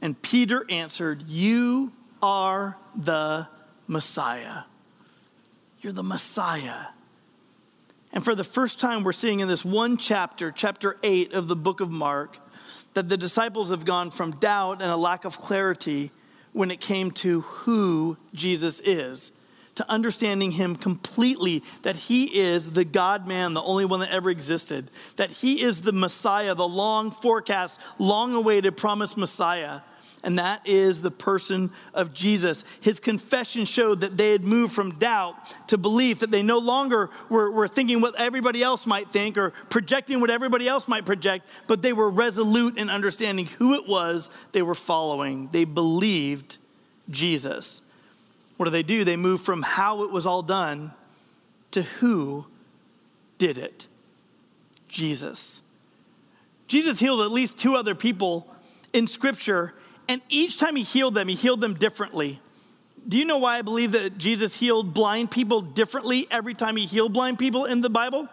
And 0.01 0.21
Peter 0.23 0.65
answered, 0.71 1.25
You 1.29 1.93
are 2.23 2.79
the 2.97 3.47
Messiah. 3.87 4.63
You're 5.83 5.93
the 5.93 6.03
Messiah. 6.03 6.87
And 8.11 8.25
for 8.25 8.35
the 8.35 8.45
first 8.45 8.81
time, 8.81 9.05
we're 9.05 9.13
seeing 9.13 9.41
in 9.41 9.49
this 9.49 9.67
one 9.67 9.99
chapter, 9.99 10.51
chapter 10.51 10.97
8 11.03 11.35
of 11.35 11.47
the 11.47 11.57
book 11.57 11.81
of 11.83 11.91
Mark, 11.91 12.39
that 12.95 13.11
the 13.11 13.19
disciples 13.19 13.69
have 13.69 13.85
gone 13.85 14.11
from 14.11 14.31
doubt 14.31 14.81
and 14.81 14.91
a 14.91 14.97
lack 14.97 15.27
of 15.27 15.39
clarity 15.39 16.11
when 16.55 16.71
it 16.71 16.81
came 16.81 17.11
to 17.11 17.43
who 17.43 18.17
Jesus 18.33 18.81
is, 18.81 19.33
to 19.75 19.91
understanding 19.91 20.53
him 20.53 20.77
completely 20.77 21.63
that 21.83 21.97
he 21.97 22.27
is 22.27 22.71
the 22.71 22.85
God 22.85 23.27
man, 23.27 23.55
the 23.55 23.63
only 23.63 23.85
one 23.85 24.01
that 24.01 24.13
ever 24.13 24.31
existed, 24.31 24.89
that 25.17 25.33
he 25.33 25.61
is 25.61 25.83
the 25.83 25.93
Messiah, 25.93 26.55
the 26.55 26.67
long 26.67 27.11
forecast, 27.11 27.81
long 27.99 28.35
awaited 28.35 28.77
promised 28.77 29.19
Messiah 29.19 29.81
and 30.25 30.39
that 30.39 30.67
is 30.67 31.03
the 31.03 31.11
person 31.11 31.71
of 31.93 32.13
Jesus. 32.13 32.65
His 32.81 32.99
confession 32.99 33.67
showed 33.67 34.01
that 34.01 34.17
they 34.17 34.33
had 34.33 34.43
moved 34.43 34.73
from 34.73 34.93
doubt 34.93 35.35
to 35.69 35.79
belief, 35.79 36.21
that 36.21 36.31
they 36.31 36.43
no 36.43 36.59
longer 36.59 37.11
were, 37.29 37.51
were 37.51 37.69
thinking 37.69 38.01
what 38.01 38.19
everybody 38.19 38.63
else 38.63 38.87
might 38.87 39.11
think 39.11 39.39
or 39.39 39.51
projecting 39.69 40.21
what 40.21 40.31
everybody 40.31 40.67
else 40.67 40.89
might 40.89 41.05
project, 41.05 41.47
but 41.69 41.83
they 41.83 41.93
were 41.93 42.11
resolute 42.11 42.79
in 42.79 42.91
understanding 42.91 43.47
who 43.47 43.75
it 43.75 43.87
was 43.87 44.31
they 44.53 44.63
were 44.63 44.75
following. 44.75 45.49
They 45.53 45.65
believed 45.65 46.57
Jesus. 47.11 47.83
What 48.57 48.65
do 48.65 48.71
they 48.71 48.83
do? 48.83 49.05
They 49.05 49.17
move 49.17 49.41
from 49.41 49.63
how 49.63 50.03
it 50.05 50.11
was 50.11 50.27
all 50.27 50.43
done 50.43 50.93
to 51.73 51.83
who 51.83 52.47
did 53.39 53.59
it 53.59 53.87
Jesus. 54.89 55.61
Jesus 56.69 57.01
healed 57.01 57.21
at 57.21 57.31
least 57.31 57.59
two 57.59 57.77
other 57.77 57.95
people 57.95 58.49
in 58.93 59.07
Scripture 59.07 59.75
and 60.09 60.21
each 60.29 60.59
time 60.59 60.77
he 60.77 60.83
healed 60.83 61.15
them, 61.15 61.29
he 61.29 61.35
healed 61.35 61.61
them 61.61 61.75
differently. 61.75 62.41
Do 63.07 63.19
you 63.19 63.25
know 63.25 63.39
why 63.39 63.59
I 63.59 63.63
believe 63.63 63.93
that 63.93 64.17
Jesus 64.17 64.57
healed 64.57 64.95
blind 64.95 65.31
people 65.31 65.61
differently 65.61 66.27
every 66.31 66.55
time 66.55 66.77
he 66.77 66.87
healed 66.87 67.13
blind 67.13 67.39
people 67.39 67.65
in 67.67 67.81
the 67.81 67.91
Bible? 67.91 68.29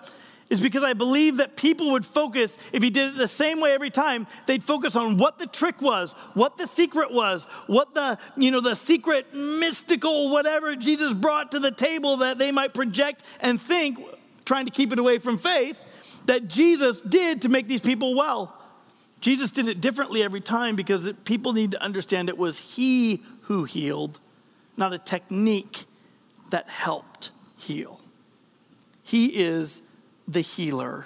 Is 0.50 0.60
because 0.60 0.84
I 0.84 0.94
believe 0.94 1.38
that 1.38 1.56
people 1.56 1.92
would 1.92 2.06
focus, 2.06 2.58
if 2.74 2.84
he 2.84 2.90
did 2.90 3.12
it 3.12 3.18
the 3.18 3.28
same 3.28 3.62
way 3.62 3.72
every 3.72 3.90
time, 3.90 4.28
they'd 4.48 4.64
focus 4.64 4.98
on 4.98 5.18
what 5.18 5.40
the 5.40 5.48
trick 5.48 5.82
was, 5.82 6.14
what 6.34 6.58
the 6.58 6.68
secret 6.68 7.12
was, 7.12 7.46
what 7.68 7.94
the, 7.94 8.18
you 8.36 8.52
know, 8.52 8.60
the 8.60 8.76
secret 8.76 9.34
mystical 9.34 10.30
whatever 10.30 10.76
Jesus 10.76 11.14
brought 11.14 11.52
to 11.52 11.60
the 11.60 11.72
table 11.72 12.18
that 12.18 12.38
they 12.38 12.52
might 12.52 12.74
project 12.74 13.24
and 13.40 13.62
think, 13.62 14.00
trying 14.44 14.66
to 14.66 14.72
keep 14.72 14.92
it 14.92 15.00
away 15.00 15.20
from 15.20 15.38
faith, 15.38 16.20
that 16.26 16.50
Jesus 16.50 17.00
did 17.00 17.44
to 17.44 17.50
make 17.50 17.70
these 17.70 17.82
people 17.82 18.14
well. 18.14 18.61
Jesus 19.22 19.52
did 19.52 19.68
it 19.68 19.80
differently 19.80 20.24
every 20.24 20.42
time 20.42 20.76
because 20.76 21.12
people 21.26 21.54
need 21.54 21.72
to 21.72 21.82
understand 21.82 22.28
it 22.28 22.38
was 22.38 22.76
He 22.76 23.22
who 23.44 23.64
healed, 23.66 24.20
not 24.76 24.94
a 24.94 25.00
technique 25.00 25.84
that 26.50 26.68
helped 26.70 27.30
heal. 27.58 28.02
He 29.04 29.28
is 29.28 29.82
the 30.28 30.42
healer. 30.42 31.06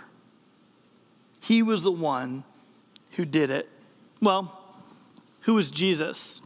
He 1.42 1.62
was 1.62 1.84
the 1.84 1.92
one 1.92 2.44
who 3.12 3.26
did 3.26 3.50
it. 3.50 3.70
Well, 4.22 4.62
who 5.42 5.54
was 5.54 5.70
Jesus? 5.70 6.42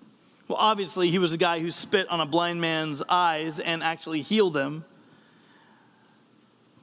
Well, 0.48 0.58
obviously, 0.58 1.10
he 1.10 1.20
was 1.20 1.32
the 1.32 1.38
guy 1.38 1.60
who 1.60 1.70
spit 1.70 2.10
on 2.10 2.20
a 2.20 2.26
blind 2.26 2.60
man's 2.60 3.04
eyes 3.08 3.60
and 3.60 3.84
actually 3.84 4.22
healed 4.22 4.58
him. 4.58 4.84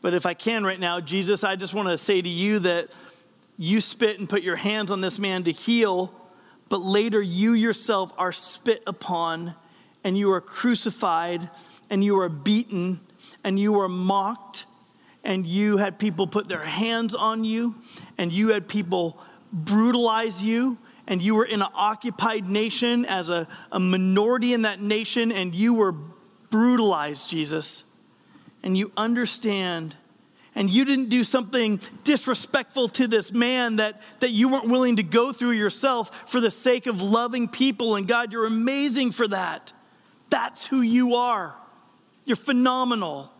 But 0.00 0.14
if 0.14 0.24
I 0.24 0.34
can 0.34 0.64
right 0.64 0.78
now, 0.78 1.00
Jesus, 1.00 1.42
I 1.42 1.56
just 1.56 1.74
want 1.74 1.88
to 1.88 1.98
say 1.98 2.22
to 2.22 2.28
you 2.28 2.60
that 2.60 2.88
you 3.58 3.80
spit 3.80 4.18
and 4.18 4.28
put 4.28 4.42
your 4.42 4.56
hands 4.56 4.90
on 4.90 5.00
this 5.00 5.18
man 5.18 5.44
to 5.44 5.52
heal, 5.52 6.12
but 6.68 6.78
later 6.78 7.20
you 7.20 7.52
yourself 7.52 8.12
are 8.18 8.32
spit 8.32 8.82
upon 8.86 9.54
and 10.04 10.16
you 10.16 10.30
are 10.32 10.40
crucified 10.40 11.48
and 11.90 12.04
you 12.04 12.18
are 12.18 12.28
beaten 12.28 13.00
and 13.44 13.58
you 13.58 13.80
are 13.80 13.88
mocked 13.88 14.66
and 15.24 15.46
you 15.46 15.76
had 15.76 15.98
people 15.98 16.26
put 16.26 16.48
their 16.48 16.64
hands 16.64 17.14
on 17.14 17.44
you 17.44 17.74
and 18.18 18.32
you 18.32 18.48
had 18.48 18.68
people 18.68 19.20
brutalize 19.52 20.42
you 20.42 20.78
and 21.08 21.22
you 21.22 21.34
were 21.34 21.44
in 21.44 21.62
an 21.62 21.68
occupied 21.74 22.44
nation 22.44 23.04
as 23.04 23.30
a, 23.30 23.46
a 23.72 23.80
minority 23.80 24.52
in 24.52 24.62
that 24.62 24.80
nation 24.80 25.32
and 25.32 25.54
you 25.54 25.74
were 25.74 25.92
brutalized, 26.50 27.28
Jesus. 27.28 27.84
And 28.62 28.76
you 28.76 28.92
understand 28.96 29.94
and 30.56 30.70
you 30.70 30.86
didn't 30.86 31.10
do 31.10 31.22
something 31.22 31.78
disrespectful 32.02 32.88
to 32.88 33.06
this 33.06 33.30
man 33.30 33.76
that, 33.76 34.00
that 34.20 34.30
you 34.30 34.48
weren't 34.48 34.70
willing 34.70 34.96
to 34.96 35.02
go 35.02 35.30
through 35.30 35.50
yourself 35.50 36.30
for 36.30 36.40
the 36.40 36.50
sake 36.50 36.86
of 36.86 37.02
loving 37.02 37.46
people. 37.46 37.94
And 37.94 38.08
God, 38.08 38.32
you're 38.32 38.46
amazing 38.46 39.12
for 39.12 39.28
that. 39.28 39.74
That's 40.30 40.66
who 40.66 40.80
you 40.80 41.16
are. 41.16 41.54
You're 42.24 42.36
phenomenal. 42.36 43.30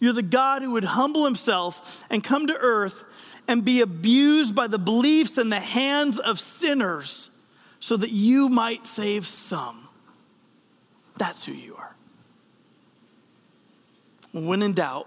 You're 0.00 0.12
the 0.12 0.22
God 0.22 0.62
who 0.62 0.72
would 0.72 0.82
humble 0.82 1.24
himself 1.24 2.04
and 2.10 2.22
come 2.22 2.48
to 2.48 2.56
earth 2.58 3.04
and 3.46 3.64
be 3.64 3.80
abused 3.80 4.56
by 4.56 4.66
the 4.66 4.78
beliefs 4.78 5.38
and 5.38 5.52
the 5.52 5.60
hands 5.60 6.18
of 6.18 6.40
sinners 6.40 7.30
so 7.78 7.96
that 7.96 8.10
you 8.10 8.48
might 8.48 8.84
save 8.84 9.24
some. 9.24 9.88
That's 11.16 11.46
who 11.46 11.52
you 11.52 11.76
are. 11.76 11.94
When 14.32 14.62
in 14.62 14.72
doubt, 14.72 15.06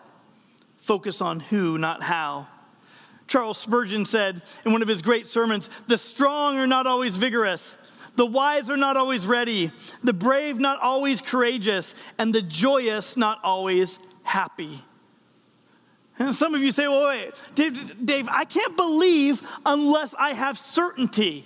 focus 0.83 1.21
on 1.21 1.39
who, 1.39 1.77
not 1.77 2.03
how. 2.03 2.47
Charles 3.25 3.57
Spurgeon 3.57 4.05
said 4.05 4.41
in 4.65 4.73
one 4.73 4.81
of 4.81 4.87
his 4.87 5.01
great 5.01 5.27
sermons 5.27 5.69
The 5.87 5.97
strong 5.97 6.57
are 6.57 6.67
not 6.67 6.85
always 6.85 7.15
vigorous, 7.15 7.75
the 8.15 8.25
wise 8.25 8.69
are 8.69 8.77
not 8.77 8.97
always 8.97 9.25
ready, 9.25 9.71
the 10.03 10.13
brave 10.13 10.59
not 10.59 10.81
always 10.81 11.21
courageous, 11.21 11.95
and 12.19 12.35
the 12.35 12.41
joyous 12.41 13.17
not 13.17 13.39
always 13.43 13.97
happy. 14.23 14.79
And 16.19 16.35
some 16.35 16.53
of 16.53 16.61
you 16.61 16.71
say, 16.71 16.87
well, 16.87 17.07
wait, 17.07 17.41
Dave, 17.55 18.05
Dave, 18.05 18.29
I 18.29 18.45
can't 18.45 18.77
believe 18.77 19.41
unless 19.65 20.13
I 20.13 20.33
have 20.33 20.59
certainty. 20.59 21.43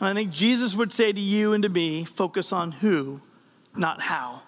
And 0.00 0.08
I 0.08 0.14
think 0.14 0.32
Jesus 0.32 0.74
would 0.74 0.90
say 0.90 1.12
to 1.12 1.20
you 1.20 1.52
and 1.52 1.62
to 1.64 1.68
me, 1.68 2.04
focus 2.04 2.50
on 2.50 2.72
who, 2.72 3.20
not 3.76 4.00
how. 4.00 4.42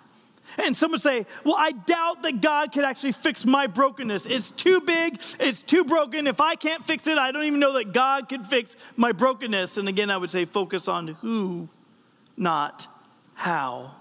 And 0.59 0.77
some 0.77 0.93
would 0.93 1.01
say, 1.01 1.27
Well, 1.45 1.57
I 1.57 1.73
doubt 1.73 2.23
that 2.23 2.41
God 2.41 2.73
could 2.73 2.85
actually 2.85 3.13
fix 3.13 3.45
my 3.45 3.67
brokenness. 3.67 4.27
It's 4.27 4.51
too 4.51 4.81
big, 4.81 5.21
it's 5.41 5.63
too 5.63 5.85
broken. 5.85 6.27
If 6.27 6.41
I 6.41 6.55
can't 6.55 6.85
fix 6.85 7.07
it, 7.07 7.19
I 7.19 7.33
don't 7.33 7.45
even 7.45 7.61
know 7.61 7.75
that 7.75 7.93
God 7.93 8.29
could 8.29 8.47
fix 8.47 8.77
my 8.97 9.13
brokenness. 9.13 9.77
And 9.77 9.89
again, 9.89 10.11
I 10.11 10.17
would 10.17 10.31
say, 10.31 10.45
Focus 10.45 10.89
on 10.89 11.09
who, 11.09 11.69
not 12.37 12.87
how. 13.35 13.93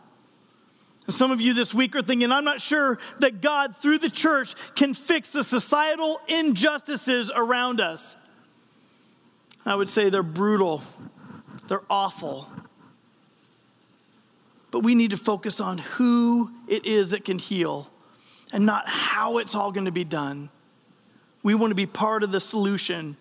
And 1.06 1.16
Some 1.16 1.32
of 1.32 1.42
you 1.42 1.54
this 1.54 1.74
week 1.74 1.96
are 1.96 2.02
thinking, 2.02 2.32
I'm 2.32 2.46
not 2.46 2.62
sure 2.62 3.00
that 3.20 3.42
God, 3.42 3.76
through 3.76 4.00
the 4.00 4.10
church, 4.10 4.56
can 4.76 4.94
fix 4.94 5.32
the 5.32 5.44
societal 5.44 6.22
injustices 6.28 7.32
around 7.36 7.82
us. 7.82 8.16
I 9.66 9.76
would 9.76 9.90
say 9.90 10.10
they're 10.10 10.24
brutal, 10.24 10.82
they're 11.68 11.84
awful. 11.90 12.50
But 14.74 14.80
we 14.80 14.96
need 14.96 15.12
to 15.12 15.18
focus 15.18 15.60
on 15.60 15.78
who 15.78 16.50
it 16.68 16.88
is 16.88 17.12
that 17.12 17.24
can 17.24 17.38
heal 17.38 17.92
and 18.52 18.66
not 18.66 18.86
how 18.88 19.38
it's 19.38 19.54
all 19.54 19.72
going 19.72 19.86
to 19.86 19.92
be 19.92 20.04
done. 20.04 20.50
We 21.44 21.54
want 21.54 21.70
to 21.70 21.76
be 21.76 21.86
part 21.86 22.24
of 22.24 22.32
the 22.32 22.40
solution, 22.40 23.16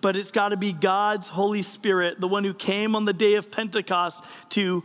but 0.00 0.16
it's 0.16 0.32
got 0.32 0.48
to 0.48 0.56
be 0.56 0.72
God's 0.72 1.28
Holy 1.28 1.62
Spirit, 1.62 2.18
the 2.18 2.26
one 2.26 2.42
who 2.42 2.52
came 2.52 2.96
on 2.96 3.04
the 3.04 3.12
day 3.12 3.34
of 3.34 3.52
Pentecost 3.52 4.24
to 4.50 4.82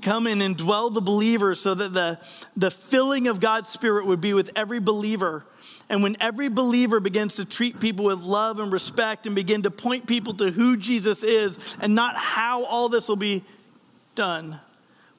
come 0.00 0.26
in 0.26 0.40
and 0.40 0.56
dwell 0.56 0.88
the 0.88 1.02
believer 1.02 1.54
so 1.54 1.74
that 1.74 1.92
the, 1.92 2.18
the 2.56 2.70
filling 2.70 3.28
of 3.28 3.40
God's 3.40 3.68
Spirit 3.68 4.06
would 4.06 4.22
be 4.22 4.32
with 4.32 4.50
every 4.56 4.80
believer. 4.80 5.44
And 5.90 6.02
when 6.02 6.16
every 6.18 6.48
believer 6.48 6.98
begins 6.98 7.36
to 7.36 7.44
treat 7.44 7.78
people 7.78 8.06
with 8.06 8.22
love 8.22 8.58
and 8.58 8.72
respect 8.72 9.26
and 9.26 9.34
begin 9.34 9.64
to 9.64 9.70
point 9.70 10.06
people 10.06 10.32
to 10.34 10.50
who 10.50 10.78
Jesus 10.78 11.22
is 11.22 11.76
and 11.78 11.94
not 11.94 12.16
how 12.16 12.64
all 12.64 12.88
this 12.88 13.06
will 13.06 13.16
be 13.16 13.44
done, 14.14 14.58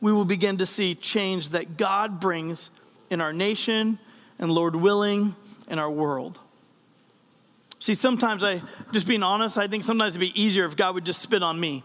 we 0.02 0.12
will 0.12 0.26
begin 0.26 0.58
to 0.58 0.66
see 0.66 0.96
change 0.96 1.50
that 1.50 1.78
God 1.78 2.20
brings 2.20 2.72
in 3.10 3.22
our 3.22 3.32
nation 3.32 4.00
and, 4.40 4.52
Lord 4.52 4.76
willing, 4.76 5.36
in 5.70 5.80
our 5.80 5.90
world. 5.90 6.40
See, 7.80 7.96
sometimes 7.96 8.44
I, 8.44 8.62
just 8.92 9.08
being 9.08 9.24
honest, 9.24 9.58
I 9.58 9.68
think 9.68 9.84
sometimes 9.84 10.16
it'd 10.16 10.34
be 10.34 10.42
easier 10.42 10.66
if 10.66 10.76
God 10.76 10.96
would 10.96 11.06
just 11.06 11.22
spit 11.22 11.42
on 11.44 11.60
me. 11.60 11.84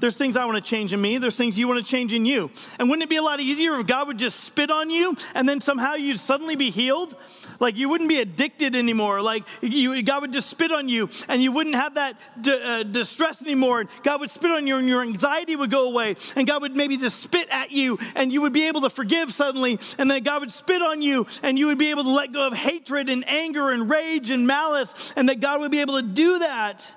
There's 0.00 0.16
things 0.16 0.36
I 0.36 0.44
want 0.44 0.62
to 0.62 0.68
change 0.68 0.92
in 0.92 1.00
me. 1.00 1.18
There's 1.18 1.36
things 1.36 1.58
you 1.58 1.68
want 1.68 1.84
to 1.84 1.88
change 1.88 2.14
in 2.14 2.24
you. 2.24 2.50
And 2.78 2.88
wouldn't 2.88 3.04
it 3.04 3.10
be 3.10 3.16
a 3.16 3.22
lot 3.22 3.40
easier 3.40 3.76
if 3.76 3.86
God 3.86 4.06
would 4.06 4.18
just 4.18 4.40
spit 4.40 4.70
on 4.70 4.90
you 4.90 5.14
and 5.34 5.48
then 5.48 5.60
somehow 5.60 5.94
you'd 5.94 6.18
suddenly 6.18 6.56
be 6.56 6.70
healed? 6.70 7.14
Like 7.60 7.76
you 7.76 7.88
wouldn't 7.88 8.08
be 8.08 8.18
addicted 8.18 8.74
anymore. 8.74 9.22
Like 9.22 9.44
you, 9.60 10.02
God 10.02 10.22
would 10.22 10.32
just 10.32 10.48
spit 10.48 10.72
on 10.72 10.88
you 10.88 11.08
and 11.28 11.42
you 11.42 11.52
wouldn't 11.52 11.76
have 11.76 11.94
that 11.94 12.18
d- 12.40 12.60
uh, 12.60 12.82
distress 12.82 13.42
anymore. 13.42 13.84
God 14.02 14.20
would 14.20 14.30
spit 14.30 14.50
on 14.50 14.66
you 14.66 14.78
and 14.78 14.88
your 14.88 15.02
anxiety 15.02 15.54
would 15.54 15.70
go 15.70 15.88
away. 15.88 16.16
And 16.36 16.46
God 16.46 16.62
would 16.62 16.74
maybe 16.74 16.96
just 16.96 17.20
spit 17.20 17.48
at 17.50 17.70
you 17.70 17.98
and 18.16 18.32
you 18.32 18.40
would 18.42 18.52
be 18.52 18.66
able 18.68 18.80
to 18.82 18.90
forgive 18.90 19.32
suddenly. 19.32 19.78
And 19.98 20.10
then 20.10 20.22
God 20.22 20.40
would 20.40 20.52
spit 20.52 20.82
on 20.82 21.02
you 21.02 21.26
and 21.42 21.58
you 21.58 21.66
would 21.66 21.78
be 21.78 21.90
able 21.90 22.04
to 22.04 22.10
let 22.10 22.32
go 22.32 22.46
of 22.46 22.54
hatred 22.54 23.08
and 23.08 23.28
anger 23.28 23.70
and 23.70 23.88
rage 23.88 24.30
and 24.30 24.46
malice. 24.46 25.12
And 25.16 25.28
that 25.28 25.40
God 25.40 25.60
would 25.60 25.70
be 25.70 25.80
able 25.80 26.00
to 26.00 26.06
do 26.06 26.40
that. 26.40 26.90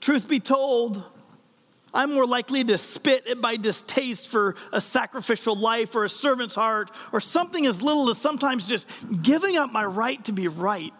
Truth 0.00 0.28
be 0.28 0.40
told, 0.40 1.04
I'm 1.92 2.14
more 2.14 2.26
likely 2.26 2.62
to 2.64 2.78
spit 2.78 3.26
at 3.26 3.38
my 3.38 3.56
distaste 3.56 4.28
for 4.28 4.54
a 4.72 4.80
sacrificial 4.80 5.56
life 5.56 5.96
or 5.96 6.04
a 6.04 6.08
servant's 6.08 6.54
heart 6.54 6.90
or 7.12 7.20
something 7.20 7.66
as 7.66 7.82
little 7.82 8.08
as 8.10 8.18
sometimes 8.18 8.68
just 8.68 8.88
giving 9.22 9.56
up 9.56 9.72
my 9.72 9.84
right 9.84 10.22
to 10.24 10.32
be 10.32 10.46
right. 10.46 10.92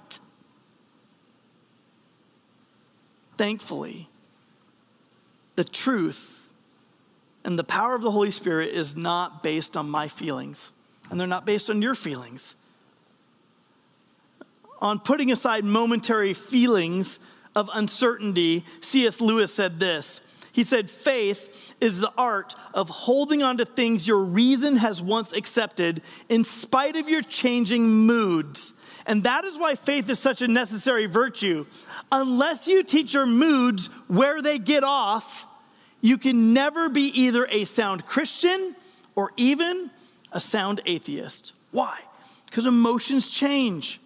Thankfully, 3.36 4.08
the 5.56 5.64
truth 5.64 6.50
and 7.44 7.58
the 7.58 7.64
power 7.64 7.94
of 7.94 8.02
the 8.02 8.10
Holy 8.10 8.30
Spirit 8.30 8.70
is 8.70 8.96
not 8.96 9.42
based 9.42 9.76
on 9.76 9.88
my 9.88 10.08
feelings, 10.08 10.72
and 11.10 11.18
they're 11.18 11.26
not 11.26 11.46
based 11.46 11.70
on 11.70 11.80
your 11.80 11.94
feelings. 11.94 12.54
On 14.80 14.98
putting 14.98 15.30
aside 15.30 15.64
momentary 15.64 16.34
feelings 16.34 17.18
of 17.54 17.70
uncertainty, 17.72 18.64
C.S. 18.80 19.20
Lewis 19.20 19.52
said 19.54 19.78
this. 19.80 20.20
He 20.52 20.64
said, 20.64 20.90
faith 20.90 21.74
is 21.80 22.00
the 22.00 22.12
art 22.18 22.54
of 22.74 22.88
holding 22.88 23.42
on 23.42 23.58
to 23.58 23.64
things 23.64 24.06
your 24.06 24.20
reason 24.20 24.76
has 24.76 25.00
once 25.00 25.32
accepted 25.32 26.02
in 26.28 26.44
spite 26.44 26.96
of 26.96 27.08
your 27.08 27.22
changing 27.22 27.88
moods. 27.88 28.74
And 29.06 29.24
that 29.24 29.44
is 29.44 29.58
why 29.58 29.74
faith 29.76 30.10
is 30.10 30.18
such 30.18 30.42
a 30.42 30.48
necessary 30.48 31.06
virtue. 31.06 31.66
Unless 32.12 32.68
you 32.68 32.82
teach 32.82 33.14
your 33.14 33.26
moods 33.26 33.86
where 34.08 34.42
they 34.42 34.58
get 34.58 34.84
off, 34.84 35.46
you 36.00 36.18
can 36.18 36.52
never 36.52 36.88
be 36.88 37.08
either 37.20 37.46
a 37.50 37.64
sound 37.64 38.06
Christian 38.06 38.74
or 39.14 39.32
even 39.36 39.90
a 40.32 40.40
sound 40.40 40.80
atheist. 40.86 41.52
Why? 41.70 41.98
Because 42.46 42.66
emotions 42.66 43.30
change. 43.30 44.00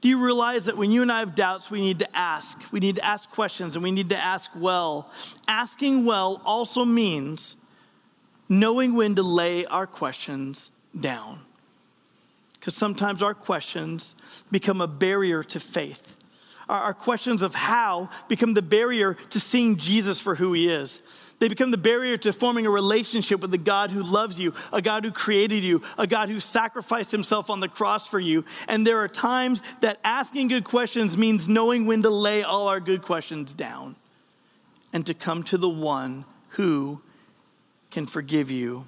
Do 0.00 0.08
you 0.08 0.22
realize 0.24 0.66
that 0.66 0.76
when 0.76 0.90
you 0.90 1.02
and 1.02 1.10
I 1.10 1.20
have 1.20 1.34
doubts, 1.34 1.70
we 1.70 1.80
need 1.80 1.98
to 1.98 2.16
ask? 2.16 2.62
We 2.72 2.78
need 2.78 2.96
to 2.96 3.04
ask 3.04 3.30
questions 3.30 3.74
and 3.74 3.82
we 3.82 3.90
need 3.90 4.10
to 4.10 4.16
ask 4.16 4.50
well. 4.54 5.10
Asking 5.48 6.04
well 6.04 6.40
also 6.44 6.84
means 6.84 7.56
knowing 8.48 8.94
when 8.94 9.16
to 9.16 9.22
lay 9.22 9.64
our 9.66 9.86
questions 9.86 10.70
down. 10.98 11.40
Because 12.54 12.76
sometimes 12.76 13.22
our 13.22 13.34
questions 13.34 14.14
become 14.50 14.80
a 14.80 14.86
barrier 14.86 15.42
to 15.44 15.60
faith. 15.60 16.16
Our 16.68 16.94
questions 16.94 17.42
of 17.42 17.54
how 17.54 18.10
become 18.28 18.54
the 18.54 18.62
barrier 18.62 19.14
to 19.30 19.40
seeing 19.40 19.78
Jesus 19.78 20.20
for 20.20 20.34
who 20.34 20.52
he 20.52 20.68
is. 20.68 21.02
They 21.38 21.48
become 21.48 21.70
the 21.70 21.78
barrier 21.78 22.16
to 22.18 22.32
forming 22.32 22.66
a 22.66 22.70
relationship 22.70 23.40
with 23.40 23.52
the 23.52 23.58
God 23.58 23.90
who 23.90 24.02
loves 24.02 24.40
you, 24.40 24.54
a 24.72 24.82
God 24.82 25.04
who 25.04 25.12
created 25.12 25.62
you, 25.62 25.82
a 25.96 26.06
God 26.06 26.28
who 26.28 26.40
sacrificed 26.40 27.12
himself 27.12 27.48
on 27.48 27.60
the 27.60 27.68
cross 27.68 28.08
for 28.08 28.18
you. 28.18 28.44
And 28.66 28.86
there 28.86 28.98
are 28.98 29.08
times 29.08 29.62
that 29.80 30.00
asking 30.02 30.48
good 30.48 30.64
questions 30.64 31.16
means 31.16 31.48
knowing 31.48 31.86
when 31.86 32.02
to 32.02 32.10
lay 32.10 32.42
all 32.42 32.66
our 32.66 32.80
good 32.80 33.02
questions 33.02 33.54
down 33.54 33.94
and 34.92 35.06
to 35.06 35.14
come 35.14 35.44
to 35.44 35.58
the 35.58 35.68
one 35.68 36.24
who 36.50 37.00
can 37.90 38.06
forgive 38.06 38.50
you. 38.50 38.86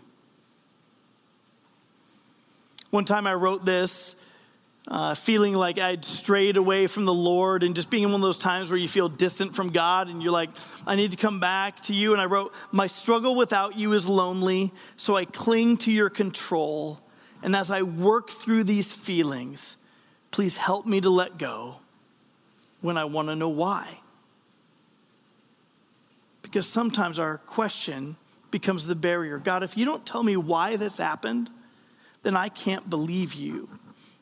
One 2.91 3.05
time 3.05 3.29
I 3.29 3.35
wrote 3.35 3.65
this 3.65 4.17
uh, 4.91 5.15
feeling 5.15 5.55
like 5.55 5.79
I'd 5.79 6.05
strayed 6.05 6.57
away 6.57 6.89
from 6.89 7.05
the 7.05 7.15
Lord 7.15 7.63
and 7.63 7.77
just 7.77 7.91
being 7.91 8.03
in 8.03 8.11
one 8.11 8.21
of 8.21 8.25
those 8.25 8.39
times 8.39 8.71
where 8.71 8.79
you 8.79 8.89
feel 8.89 9.09
distant 9.09 9.55
from 9.55 9.71
God 9.71 10.09
and 10.09 10.21
you're 10.21 10.33
like, 10.33 10.51
I 10.85 10.97
need 10.97 11.13
to 11.13 11.17
come 11.17 11.39
back 11.39 11.81
to 11.83 11.95
you. 11.95 12.13
And 12.13 12.21
I 12.21 12.25
wrote, 12.25 12.53
My 12.73 12.89
struggle 12.89 13.37
without 13.37 13.77
you 13.77 13.93
is 13.93 14.09
lonely, 14.09 14.73
so 14.97 15.17
I 15.17 15.27
cling 15.27 15.77
to 15.79 15.93
your 15.93 16.11
control. 16.11 17.01
And 17.43 17.55
as 17.55 17.71
I 17.71 17.83
work 17.83 18.31
through 18.31 18.65
these 18.65 18.93
feelings, 18.93 19.77
please 20.33 20.57
help 20.57 20.87
me 20.87 21.01
to 21.01 21.09
let 21.09 21.39
go 21.39 21.77
when 22.81 22.97
I 22.97 23.05
want 23.05 23.29
to 23.29 23.37
know 23.37 23.49
why. 23.49 24.01
Because 26.43 26.69
sometimes 26.69 27.21
our 27.21 27.39
question 27.39 28.17
becomes 28.51 28.89
the 28.89 28.97
barrier 28.97 29.39
God, 29.39 29.63
if 29.63 29.77
you 29.77 29.85
don't 29.85 30.05
tell 30.05 30.25
me 30.25 30.37
why 30.37 30.75
this 30.75 30.99
happened, 30.99 31.49
then 32.25 32.35
I 32.35 32.49
can't 32.49 32.91
believe 32.91 33.35
you. 33.35 33.69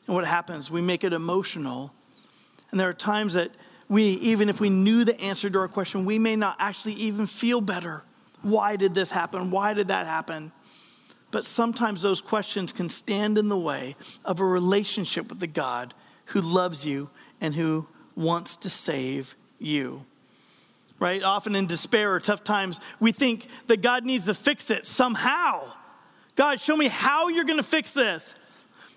And 0.09 0.15
what 0.15 0.25
happens? 0.25 0.71
We 0.71 0.81
make 0.81 1.03
it 1.03 1.13
emotional. 1.13 1.93
And 2.71 2.79
there 2.79 2.89
are 2.89 2.93
times 2.93 3.35
that 3.35 3.51
we, 3.87 4.05
even 4.05 4.49
if 4.49 4.59
we 4.59 4.67
knew 4.67 5.05
the 5.05 5.15
answer 5.21 5.51
to 5.51 5.59
our 5.59 5.67
question, 5.67 6.03
we 6.03 6.17
may 6.17 6.35
not 6.35 6.55
actually 6.57 6.95
even 6.95 7.27
feel 7.27 7.61
better. 7.61 8.01
Why 8.41 8.75
did 8.75 8.95
this 8.95 9.11
happen? 9.11 9.51
Why 9.51 9.75
did 9.75 9.89
that 9.89 10.07
happen? 10.07 10.51
But 11.29 11.45
sometimes 11.45 12.01
those 12.01 12.21
questions 12.21 12.71
can 12.71 12.89
stand 12.89 13.37
in 13.37 13.49
the 13.49 13.59
way 13.59 13.95
of 14.25 14.39
a 14.39 14.45
relationship 14.45 15.29
with 15.29 15.39
the 15.39 15.45
God 15.45 15.93
who 16.25 16.41
loves 16.41 16.87
you 16.87 17.11
and 17.39 17.53
who 17.53 17.87
wants 18.15 18.55
to 18.55 18.69
save 18.71 19.35
you. 19.59 20.07
Right? 20.97 21.21
Often 21.21 21.53
in 21.55 21.67
despair 21.67 22.15
or 22.15 22.19
tough 22.19 22.43
times, 22.43 22.79
we 22.99 23.11
think 23.11 23.47
that 23.67 23.83
God 23.83 24.05
needs 24.05 24.25
to 24.25 24.33
fix 24.33 24.71
it 24.71 24.87
somehow. 24.87 25.71
God, 26.35 26.59
show 26.59 26.75
me 26.75 26.87
how 26.87 27.27
you're 27.27 27.43
going 27.43 27.57
to 27.57 27.63
fix 27.63 27.93
this. 27.93 28.33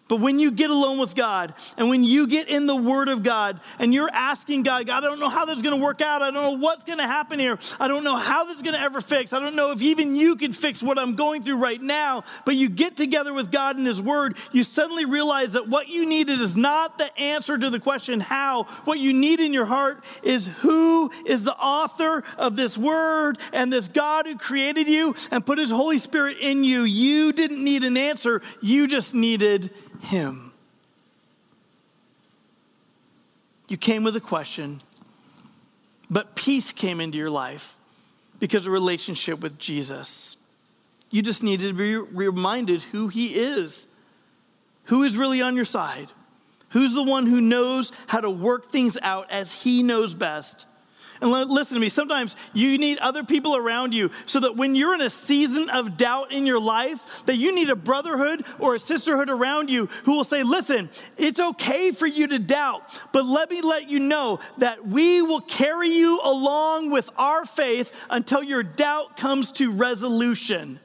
But 0.08 0.20
when 0.20 0.38
you 0.38 0.50
get 0.50 0.68
alone 0.68 0.98
with 0.98 1.14
God 1.14 1.54
and 1.78 1.88
when 1.88 2.04
you 2.04 2.26
get 2.26 2.48
in 2.48 2.66
the 2.66 2.76
Word 2.76 3.08
of 3.08 3.22
God 3.22 3.60
and 3.78 3.94
you're 3.94 4.10
asking 4.12 4.62
God, 4.62 4.86
God, 4.86 5.04
I 5.04 5.06
don't 5.06 5.20
know 5.20 5.30
how 5.30 5.46
this 5.46 5.56
is 5.56 5.62
going 5.62 5.78
to 5.78 5.82
work 5.82 6.02
out. 6.02 6.20
I 6.20 6.30
don't 6.30 6.42
know 6.42 6.58
what's 6.58 6.84
going 6.84 6.98
to 6.98 7.06
happen 7.06 7.38
here. 7.38 7.58
I 7.80 7.88
don't 7.88 8.04
know 8.04 8.16
how 8.16 8.44
this 8.44 8.56
is 8.56 8.62
going 8.62 8.74
to 8.74 8.80
ever 8.80 9.00
fix. 9.00 9.32
I 9.32 9.38
don't 9.38 9.56
know 9.56 9.70
if 9.70 9.80
even 9.80 10.14
you 10.14 10.36
could 10.36 10.54
fix 10.54 10.82
what 10.82 10.98
I'm 10.98 11.14
going 11.14 11.42
through 11.42 11.56
right 11.56 11.80
now. 11.80 12.24
But 12.44 12.56
you 12.56 12.68
get 12.68 12.96
together 12.96 13.32
with 13.32 13.50
God 13.50 13.78
and 13.78 13.86
His 13.86 14.02
Word, 14.02 14.36
you 14.50 14.64
suddenly 14.64 15.06
realize 15.06 15.54
that 15.54 15.68
what 15.68 15.88
you 15.88 16.06
needed 16.06 16.40
is 16.40 16.56
not 16.56 16.98
the 16.98 17.16
answer 17.18 17.56
to 17.56 17.70
the 17.70 17.80
question 17.80 18.20
how. 18.20 18.64
What 18.84 18.98
you 18.98 19.14
need 19.14 19.40
in 19.40 19.54
your 19.54 19.66
heart 19.66 20.04
is 20.22 20.46
who 20.46 21.10
is 21.24 21.44
the 21.44 21.56
author 21.56 22.22
of 22.36 22.56
this 22.56 22.76
Word 22.76 23.38
and 23.52 23.72
this 23.72 23.88
God 23.88 24.26
who 24.26 24.36
created 24.36 24.88
you 24.88 25.14
and 25.30 25.46
put 25.46 25.58
His 25.58 25.70
Holy 25.70 25.98
Spirit 25.98 26.38
in 26.40 26.64
you. 26.64 26.82
You 26.82 27.32
didn't 27.32 27.64
need 27.64 27.84
an 27.84 27.96
answer, 27.96 28.42
you 28.60 28.86
just 28.86 29.14
needed 29.14 29.70
him. 30.02 30.52
You 33.68 33.76
came 33.76 34.04
with 34.04 34.16
a 34.16 34.20
question, 34.20 34.80
but 36.10 36.34
peace 36.34 36.72
came 36.72 37.00
into 37.00 37.16
your 37.16 37.30
life 37.30 37.76
because 38.38 38.66
of 38.66 38.72
relationship 38.72 39.40
with 39.40 39.58
Jesus. 39.58 40.36
You 41.10 41.22
just 41.22 41.42
needed 41.42 41.68
to 41.68 41.72
be 41.74 41.96
reminded 41.96 42.82
who 42.82 43.08
He 43.08 43.28
is, 43.28 43.86
who 44.84 45.04
is 45.04 45.16
really 45.16 45.40
on 45.40 45.56
your 45.56 45.64
side, 45.64 46.08
who's 46.70 46.92
the 46.92 47.04
one 47.04 47.26
who 47.26 47.40
knows 47.40 47.92
how 48.08 48.20
to 48.20 48.30
work 48.30 48.70
things 48.70 48.98
out 49.00 49.30
as 49.30 49.62
He 49.62 49.82
knows 49.82 50.12
best. 50.12 50.66
And 51.22 51.30
listen 51.30 51.76
to 51.76 51.80
me, 51.80 51.88
sometimes 51.88 52.34
you 52.52 52.76
need 52.78 52.98
other 52.98 53.22
people 53.22 53.54
around 53.54 53.94
you 53.94 54.10
so 54.26 54.40
that 54.40 54.56
when 54.56 54.74
you're 54.74 54.92
in 54.92 55.00
a 55.00 55.08
season 55.08 55.70
of 55.70 55.96
doubt 55.96 56.32
in 56.32 56.46
your 56.46 56.58
life, 56.58 57.24
that 57.26 57.36
you 57.36 57.54
need 57.54 57.70
a 57.70 57.76
brotherhood 57.76 58.44
or 58.58 58.74
a 58.74 58.78
sisterhood 58.80 59.30
around 59.30 59.70
you 59.70 59.86
who 60.04 60.16
will 60.16 60.24
say, 60.24 60.42
listen, 60.42 60.90
it's 61.16 61.38
okay 61.38 61.92
for 61.92 62.08
you 62.08 62.26
to 62.26 62.40
doubt, 62.40 63.00
but 63.12 63.24
let 63.24 63.50
me 63.50 63.62
let 63.62 63.88
you 63.88 64.00
know 64.00 64.40
that 64.58 64.84
we 64.84 65.22
will 65.22 65.40
carry 65.40 65.90
you 65.90 66.20
along 66.24 66.90
with 66.90 67.08
our 67.16 67.44
faith 67.44 68.04
until 68.10 68.42
your 68.42 68.64
doubt 68.64 69.16
comes 69.16 69.52
to 69.52 69.70
resolution, 69.70 70.80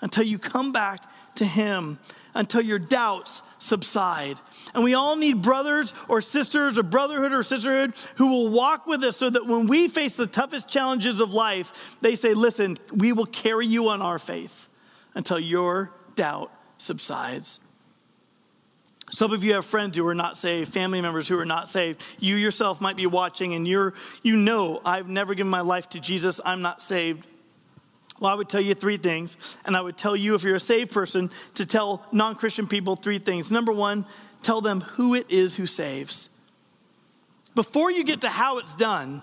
until 0.00 0.24
you 0.24 0.40
come 0.40 0.72
back 0.72 1.00
to 1.36 1.44
Him, 1.44 2.00
until 2.34 2.62
your 2.62 2.80
doubts 2.80 3.42
subside. 3.68 4.38
And 4.74 4.82
we 4.82 4.94
all 4.94 5.16
need 5.16 5.42
brothers 5.42 5.92
or 6.08 6.20
sisters 6.20 6.78
or 6.78 6.82
brotherhood 6.82 7.32
or 7.32 7.42
sisterhood 7.42 7.94
who 8.16 8.28
will 8.28 8.48
walk 8.48 8.86
with 8.86 9.02
us 9.02 9.16
so 9.16 9.30
that 9.30 9.46
when 9.46 9.66
we 9.66 9.88
face 9.88 10.16
the 10.16 10.26
toughest 10.26 10.68
challenges 10.68 11.20
of 11.20 11.32
life, 11.32 11.96
they 12.00 12.16
say, 12.16 12.34
Listen, 12.34 12.76
we 12.92 13.12
will 13.12 13.26
carry 13.26 13.66
you 13.66 13.88
on 13.88 14.02
our 14.02 14.18
faith 14.18 14.68
until 15.14 15.38
your 15.38 15.92
doubt 16.14 16.50
subsides. 16.78 17.60
Some 19.10 19.32
of 19.32 19.42
you 19.42 19.54
have 19.54 19.64
friends 19.64 19.96
who 19.96 20.06
are 20.06 20.14
not 20.14 20.36
saved, 20.36 20.72
family 20.72 21.00
members 21.00 21.28
who 21.28 21.38
are 21.38 21.46
not 21.46 21.68
saved. 21.68 22.04
You 22.18 22.36
yourself 22.36 22.80
might 22.80 22.96
be 22.96 23.06
watching 23.06 23.54
and 23.54 23.66
you're 23.66 23.94
you 24.22 24.36
know 24.36 24.80
I've 24.84 25.08
never 25.08 25.34
given 25.34 25.50
my 25.50 25.62
life 25.62 25.88
to 25.90 26.00
Jesus. 26.00 26.40
I'm 26.44 26.62
not 26.62 26.82
saved. 26.82 27.26
Well, 28.20 28.30
I 28.30 28.34
would 28.34 28.48
tell 28.48 28.60
you 28.60 28.74
three 28.74 28.96
things, 28.96 29.36
and 29.64 29.76
I 29.76 29.80
would 29.80 29.96
tell 29.96 30.16
you, 30.16 30.34
if 30.34 30.42
you're 30.42 30.56
a 30.56 30.60
saved 30.60 30.92
person, 30.92 31.30
to 31.54 31.66
tell 31.66 32.04
non 32.10 32.34
Christian 32.34 32.66
people 32.66 32.96
three 32.96 33.18
things. 33.18 33.50
Number 33.50 33.72
one, 33.72 34.06
tell 34.42 34.60
them 34.60 34.80
who 34.80 35.14
it 35.14 35.30
is 35.30 35.54
who 35.54 35.66
saves. 35.66 36.30
Before 37.54 37.90
you 37.90 38.04
get 38.04 38.22
to 38.22 38.28
how 38.28 38.58
it's 38.58 38.74
done, 38.74 39.22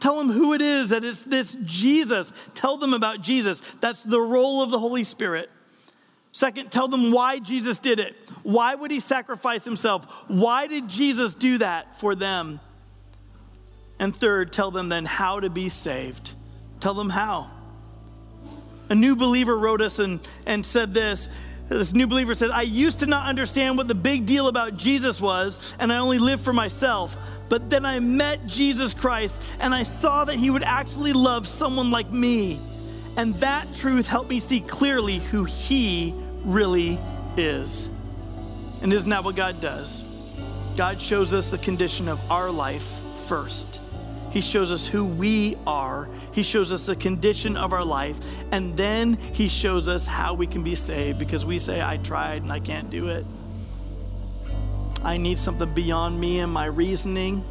tell 0.00 0.16
them 0.18 0.30
who 0.30 0.54
it 0.54 0.60
is 0.60 0.90
that 0.90 1.04
it's 1.04 1.24
this 1.24 1.56
Jesus. 1.64 2.32
Tell 2.54 2.76
them 2.76 2.94
about 2.94 3.22
Jesus. 3.22 3.60
That's 3.80 4.04
the 4.04 4.20
role 4.20 4.62
of 4.62 4.70
the 4.70 4.78
Holy 4.78 5.04
Spirit. 5.04 5.50
Second, 6.32 6.70
tell 6.70 6.88
them 6.88 7.10
why 7.10 7.38
Jesus 7.38 7.78
did 7.78 7.98
it. 7.98 8.14
Why 8.42 8.74
would 8.74 8.90
he 8.90 9.00
sacrifice 9.00 9.64
himself? 9.64 10.04
Why 10.28 10.66
did 10.66 10.88
Jesus 10.88 11.34
do 11.34 11.58
that 11.58 11.98
for 11.98 12.14
them? 12.14 12.60
And 13.98 14.14
third, 14.14 14.52
tell 14.52 14.70
them 14.70 14.88
then 14.88 15.04
how 15.04 15.40
to 15.40 15.50
be 15.50 15.68
saved. 15.68 16.34
Tell 16.80 16.94
them 16.94 17.10
how. 17.10 17.50
A 18.90 18.94
new 18.94 19.16
believer 19.16 19.56
wrote 19.56 19.80
us 19.80 19.98
and, 19.98 20.20
and 20.46 20.64
said 20.64 20.94
this. 20.94 21.28
This 21.68 21.92
new 21.92 22.06
believer 22.06 22.34
said, 22.34 22.50
I 22.50 22.62
used 22.62 23.00
to 23.00 23.06
not 23.06 23.26
understand 23.26 23.76
what 23.76 23.88
the 23.88 23.94
big 23.94 24.24
deal 24.24 24.48
about 24.48 24.76
Jesus 24.76 25.20
was, 25.20 25.76
and 25.78 25.92
I 25.92 25.98
only 25.98 26.18
lived 26.18 26.42
for 26.42 26.54
myself. 26.54 27.16
But 27.50 27.68
then 27.68 27.84
I 27.84 27.98
met 27.98 28.46
Jesus 28.46 28.94
Christ, 28.94 29.42
and 29.60 29.74
I 29.74 29.82
saw 29.82 30.24
that 30.24 30.36
he 30.36 30.48
would 30.48 30.62
actually 30.62 31.12
love 31.12 31.46
someone 31.46 31.90
like 31.90 32.10
me. 32.10 32.58
And 33.18 33.34
that 33.36 33.74
truth 33.74 34.06
helped 34.06 34.30
me 34.30 34.40
see 34.40 34.60
clearly 34.60 35.18
who 35.18 35.44
he 35.44 36.14
really 36.44 36.98
is. 37.36 37.88
And 38.80 38.92
isn't 38.92 39.10
that 39.10 39.24
what 39.24 39.36
God 39.36 39.60
does? 39.60 40.02
God 40.76 41.02
shows 41.02 41.34
us 41.34 41.50
the 41.50 41.58
condition 41.58 42.08
of 42.08 42.18
our 42.30 42.50
life 42.50 43.02
first. 43.26 43.80
He 44.30 44.40
shows 44.40 44.70
us 44.70 44.86
who 44.86 45.04
we 45.04 45.56
are. 45.66 46.08
He 46.32 46.42
shows 46.42 46.72
us 46.72 46.86
the 46.86 46.96
condition 46.96 47.56
of 47.56 47.72
our 47.72 47.84
life. 47.84 48.18
And 48.52 48.76
then 48.76 49.14
He 49.14 49.48
shows 49.48 49.88
us 49.88 50.06
how 50.06 50.34
we 50.34 50.46
can 50.46 50.62
be 50.62 50.74
saved 50.74 51.18
because 51.18 51.44
we 51.44 51.58
say, 51.58 51.82
I 51.82 51.96
tried 51.96 52.42
and 52.42 52.52
I 52.52 52.60
can't 52.60 52.90
do 52.90 53.08
it. 53.08 53.24
I 55.02 55.16
need 55.16 55.38
something 55.38 55.72
beyond 55.74 56.20
me 56.20 56.40
and 56.40 56.52
my 56.52 56.66
reasoning. 56.66 57.44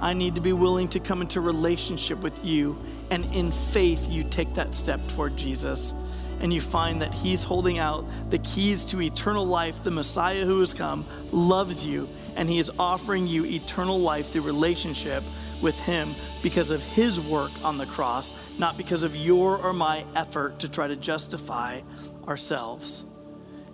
I 0.00 0.12
need 0.12 0.34
to 0.34 0.40
be 0.40 0.52
willing 0.52 0.88
to 0.88 1.00
come 1.00 1.20
into 1.22 1.40
relationship 1.40 2.20
with 2.22 2.44
you. 2.44 2.78
And 3.10 3.32
in 3.34 3.52
faith, 3.52 4.10
you 4.10 4.24
take 4.24 4.54
that 4.54 4.74
step 4.74 5.00
toward 5.08 5.36
Jesus. 5.36 5.94
And 6.40 6.52
you 6.52 6.60
find 6.60 7.00
that 7.02 7.14
He's 7.14 7.44
holding 7.44 7.78
out 7.78 8.04
the 8.30 8.38
keys 8.38 8.84
to 8.86 9.00
eternal 9.00 9.46
life. 9.46 9.82
The 9.82 9.92
Messiah 9.92 10.44
who 10.44 10.58
has 10.58 10.74
come 10.74 11.06
loves 11.30 11.86
you, 11.86 12.08
and 12.34 12.48
He 12.48 12.58
is 12.58 12.72
offering 12.78 13.26
you 13.28 13.44
eternal 13.44 14.00
life 14.00 14.32
through 14.32 14.42
relationship 14.42 15.22
with 15.64 15.80
Him 15.80 16.14
because 16.42 16.70
of 16.70 16.80
His 16.82 17.20
work 17.20 17.50
on 17.64 17.78
the 17.78 17.86
cross, 17.86 18.32
not 18.58 18.76
because 18.76 19.02
of 19.02 19.16
your 19.16 19.56
or 19.56 19.72
my 19.72 20.04
effort 20.14 20.60
to 20.60 20.68
try 20.68 20.86
to 20.86 20.94
justify 20.94 21.80
ourselves. 22.28 23.02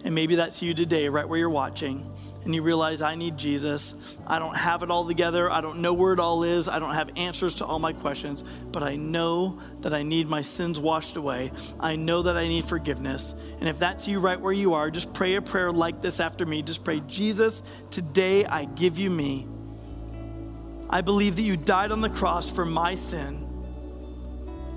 And 0.03 0.15
maybe 0.15 0.37
that's 0.37 0.63
you 0.63 0.73
today, 0.73 1.11
right 1.11 1.29
where 1.29 1.39
you're 1.39 1.51
watching, 1.51 2.11
and 2.45 2.55
you 2.55 2.63
realize 2.63 3.03
I 3.03 3.17
need 3.17 3.37
Jesus. 3.37 4.19
I 4.27 4.39
don't 4.39 4.57
have 4.57 4.83
it 4.83 4.91
all 4.91 5.07
together. 5.07 5.51
I 5.51 5.61
don't 5.61 5.81
know 5.81 5.93
where 5.93 6.15
it 6.15 6.21
all 6.21 6.43
is. 6.43 6.69
I 6.69 6.79
don't 6.79 6.95
have 6.95 7.11
answers 7.19 7.57
to 7.57 7.67
all 7.67 7.79
my 7.79 7.93
questions, 7.93 8.43
but 8.73 8.83
I 8.83 8.97
know 8.97 9.61
that 9.81 9.93
I 9.93 10.03
need 10.03 10.27
my 10.27 10.41
sins 10.41 10.81
washed 10.81 11.17
away. 11.17 11.53
I 11.79 11.97
know 11.97 12.23
that 12.23 12.39
I 12.39 12.49
need 12.49 12.65
forgiveness. 12.65 13.35
And 13.59 13.69
if 13.69 13.79
that's 13.79 14.09
you 14.09 14.21
right 14.21 14.41
where 14.41 14.55
you 14.55 14.73
are, 14.73 14.91
just 14.91 15.13
pray 15.13 15.35
a 15.35 15.43
prayer 15.43 15.71
like 15.71 16.01
this 16.01 16.19
after 16.19 16.47
me. 16.47 16.63
Just 16.63 16.83
pray, 16.83 17.01
Jesus, 17.01 17.63
today 17.91 18.47
I 18.47 18.65
give 18.65 18.99
you 18.99 19.11
me. 19.11 19.47
I 20.93 21.03
believe 21.03 21.37
that 21.37 21.43
you 21.43 21.57
died 21.57 21.93
on 21.93 22.01
the 22.01 22.11
cross 22.11 22.51
for 22.51 22.65
my 22.65 22.97
sin, 22.97 23.47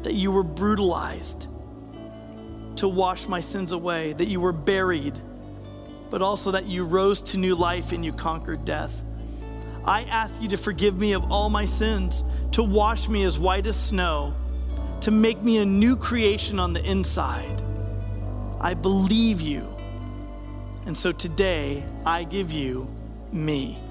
that 0.03 0.13
you 0.13 0.31
were 0.31 0.43
brutalized 0.43 1.47
to 2.75 2.87
wash 2.87 3.27
my 3.27 3.41
sins 3.41 3.71
away, 3.71 4.13
that 4.13 4.27
you 4.27 4.39
were 4.39 4.51
buried, 4.51 5.19
but 6.11 6.21
also 6.21 6.51
that 6.51 6.67
you 6.67 6.85
rose 6.85 7.19
to 7.21 7.37
new 7.37 7.55
life 7.55 7.93
and 7.93 8.05
you 8.05 8.13
conquered 8.13 8.63
death. 8.63 9.03
I 9.85 10.03
ask 10.03 10.39
you 10.39 10.47
to 10.49 10.57
forgive 10.57 10.99
me 10.99 11.13
of 11.13 11.31
all 11.31 11.49
my 11.49 11.65
sins, 11.65 12.23
to 12.51 12.61
wash 12.61 13.09
me 13.09 13.23
as 13.23 13.39
white 13.39 13.65
as 13.65 13.79
snow, 13.79 14.35
to 15.01 15.09
make 15.09 15.41
me 15.41 15.57
a 15.57 15.65
new 15.65 15.95
creation 15.95 16.59
on 16.59 16.73
the 16.73 16.83
inside. 16.89 17.63
I 18.61 18.75
believe 18.75 19.41
you. 19.41 19.67
And 20.85 20.95
so 20.95 21.11
today, 21.11 21.83
I 22.05 22.23
give 22.23 22.51
you 22.51 22.87
me. 23.31 23.82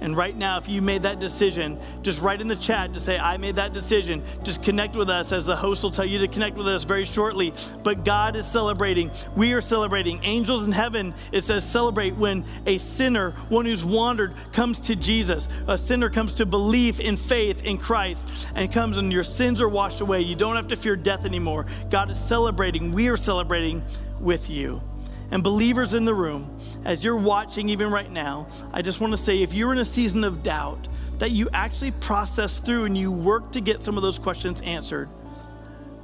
And 0.00 0.16
right 0.16 0.36
now, 0.36 0.56
if 0.58 0.68
you 0.68 0.80
made 0.80 1.02
that 1.02 1.20
decision, 1.20 1.78
just 2.02 2.22
write 2.22 2.40
in 2.40 2.48
the 2.48 2.56
chat 2.56 2.94
to 2.94 3.00
say, 3.00 3.18
I 3.18 3.36
made 3.36 3.56
that 3.56 3.72
decision. 3.72 4.22
Just 4.42 4.62
connect 4.62 4.96
with 4.96 5.10
us, 5.10 5.32
as 5.32 5.46
the 5.46 5.56
host 5.56 5.82
will 5.82 5.90
tell 5.90 6.06
you 6.06 6.18
to 6.18 6.28
connect 6.28 6.56
with 6.56 6.66
us 6.66 6.84
very 6.84 7.04
shortly. 7.04 7.52
But 7.82 8.04
God 8.04 8.36
is 8.36 8.46
celebrating. 8.46 9.10
We 9.36 9.52
are 9.52 9.60
celebrating. 9.60 10.20
Angels 10.22 10.66
in 10.66 10.72
heaven, 10.72 11.14
it 11.32 11.42
says, 11.42 11.68
celebrate 11.68 12.16
when 12.16 12.44
a 12.66 12.78
sinner, 12.78 13.32
one 13.48 13.66
who's 13.66 13.84
wandered, 13.84 14.34
comes 14.52 14.80
to 14.82 14.96
Jesus. 14.96 15.48
A 15.66 15.76
sinner 15.76 16.08
comes 16.08 16.34
to 16.34 16.46
belief 16.46 17.00
in 17.00 17.16
faith 17.16 17.64
in 17.64 17.78
Christ 17.78 18.48
and 18.54 18.72
comes 18.72 18.96
and 18.96 19.12
your 19.12 19.22
sins 19.22 19.60
are 19.60 19.68
washed 19.68 20.00
away. 20.00 20.20
You 20.22 20.36
don't 20.36 20.56
have 20.56 20.68
to 20.68 20.76
fear 20.76 20.96
death 20.96 21.24
anymore. 21.24 21.66
God 21.90 22.10
is 22.10 22.18
celebrating. 22.18 22.92
We 22.92 23.08
are 23.08 23.16
celebrating 23.16 23.82
with 24.20 24.50
you. 24.50 24.82
And 25.30 25.44
believers 25.44 25.94
in 25.94 26.04
the 26.04 26.14
room, 26.14 26.58
as 26.84 27.04
you're 27.04 27.16
watching 27.16 27.68
even 27.68 27.90
right 27.90 28.10
now, 28.10 28.48
I 28.72 28.82
just 28.82 29.00
want 29.00 29.12
to 29.12 29.16
say 29.16 29.42
if 29.42 29.54
you're 29.54 29.72
in 29.72 29.78
a 29.78 29.84
season 29.84 30.24
of 30.24 30.42
doubt, 30.42 30.88
that 31.18 31.30
you 31.30 31.48
actually 31.52 31.90
process 31.92 32.58
through 32.58 32.86
and 32.86 32.96
you 32.96 33.12
work 33.12 33.52
to 33.52 33.60
get 33.60 33.82
some 33.82 33.96
of 33.96 34.02
those 34.02 34.18
questions 34.18 34.60
answered. 34.62 35.08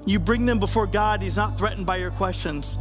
You 0.05 0.19
bring 0.21 0.47
them 0.47 0.61
before 0.61 0.87
God, 0.87 1.23
He's 1.23 1.37
not 1.37 1.59
threatened 1.59 1.87
by 1.87 1.97
your 1.97 2.13
questions. 2.13 2.79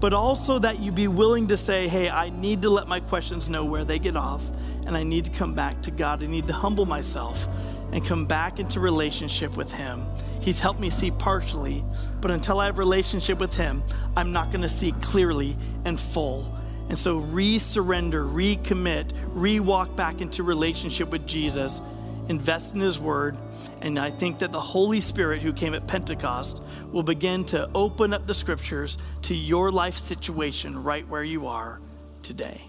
But 0.00 0.12
also 0.12 0.58
that 0.60 0.80
you 0.80 0.92
be 0.92 1.08
willing 1.08 1.48
to 1.48 1.56
say, 1.56 1.88
hey, 1.88 2.08
I 2.08 2.30
need 2.30 2.62
to 2.62 2.70
let 2.70 2.88
my 2.88 3.00
questions 3.00 3.50
know 3.50 3.64
where 3.64 3.84
they 3.84 3.98
get 3.98 4.16
off, 4.16 4.42
and 4.86 4.96
I 4.96 5.02
need 5.02 5.24
to 5.26 5.30
come 5.30 5.54
back 5.54 5.82
to 5.82 5.90
God. 5.90 6.22
I 6.22 6.26
need 6.26 6.46
to 6.46 6.52
humble 6.52 6.86
myself 6.86 7.46
and 7.92 8.04
come 8.04 8.24
back 8.24 8.58
into 8.58 8.80
relationship 8.80 9.56
with 9.56 9.72
Him. 9.72 10.06
He's 10.44 10.60
helped 10.60 10.78
me 10.78 10.90
see 10.90 11.10
partially, 11.10 11.82
but 12.20 12.30
until 12.30 12.60
I 12.60 12.66
have 12.66 12.76
relationship 12.76 13.38
with 13.38 13.54
Him, 13.54 13.82
I'm 14.14 14.30
not 14.30 14.50
going 14.50 14.60
to 14.60 14.68
see 14.68 14.92
clearly 15.00 15.56
and 15.86 15.98
full. 15.98 16.54
And 16.90 16.98
so 16.98 17.16
re-surrender, 17.16 18.22
recommit, 18.22 19.16
re-walk 19.28 19.96
back 19.96 20.20
into 20.20 20.42
relationship 20.42 21.08
with 21.08 21.26
Jesus, 21.26 21.80
invest 22.28 22.74
in 22.74 22.80
His 22.80 22.98
Word, 22.98 23.38
and 23.80 23.98
I 23.98 24.10
think 24.10 24.40
that 24.40 24.52
the 24.52 24.60
Holy 24.60 25.00
Spirit 25.00 25.40
who 25.40 25.54
came 25.54 25.72
at 25.72 25.86
Pentecost 25.86 26.62
will 26.92 27.02
begin 27.02 27.44
to 27.46 27.70
open 27.74 28.12
up 28.12 28.26
the 28.26 28.34
Scriptures 28.34 28.98
to 29.22 29.34
your 29.34 29.70
life 29.70 29.96
situation 29.96 30.84
right 30.84 31.08
where 31.08 31.24
you 31.24 31.46
are 31.46 31.80
today. 32.20 32.68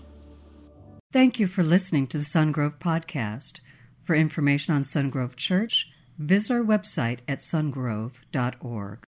Thank 1.12 1.42
you 1.42 1.48
for 1.48 1.62
listening 1.62 2.08
to 2.08 2.18
the 2.18 2.24
Sungrove 2.24 2.80
Podcast. 2.80 3.60
For 4.06 4.16
information 4.16 4.76
on 4.76 4.84
Sungrove 4.84 5.36
Church, 5.36 5.88
visit 6.18 6.52
our 6.52 6.64
website 6.64 7.20
at 7.28 7.40
sungrove.org. 7.40 9.08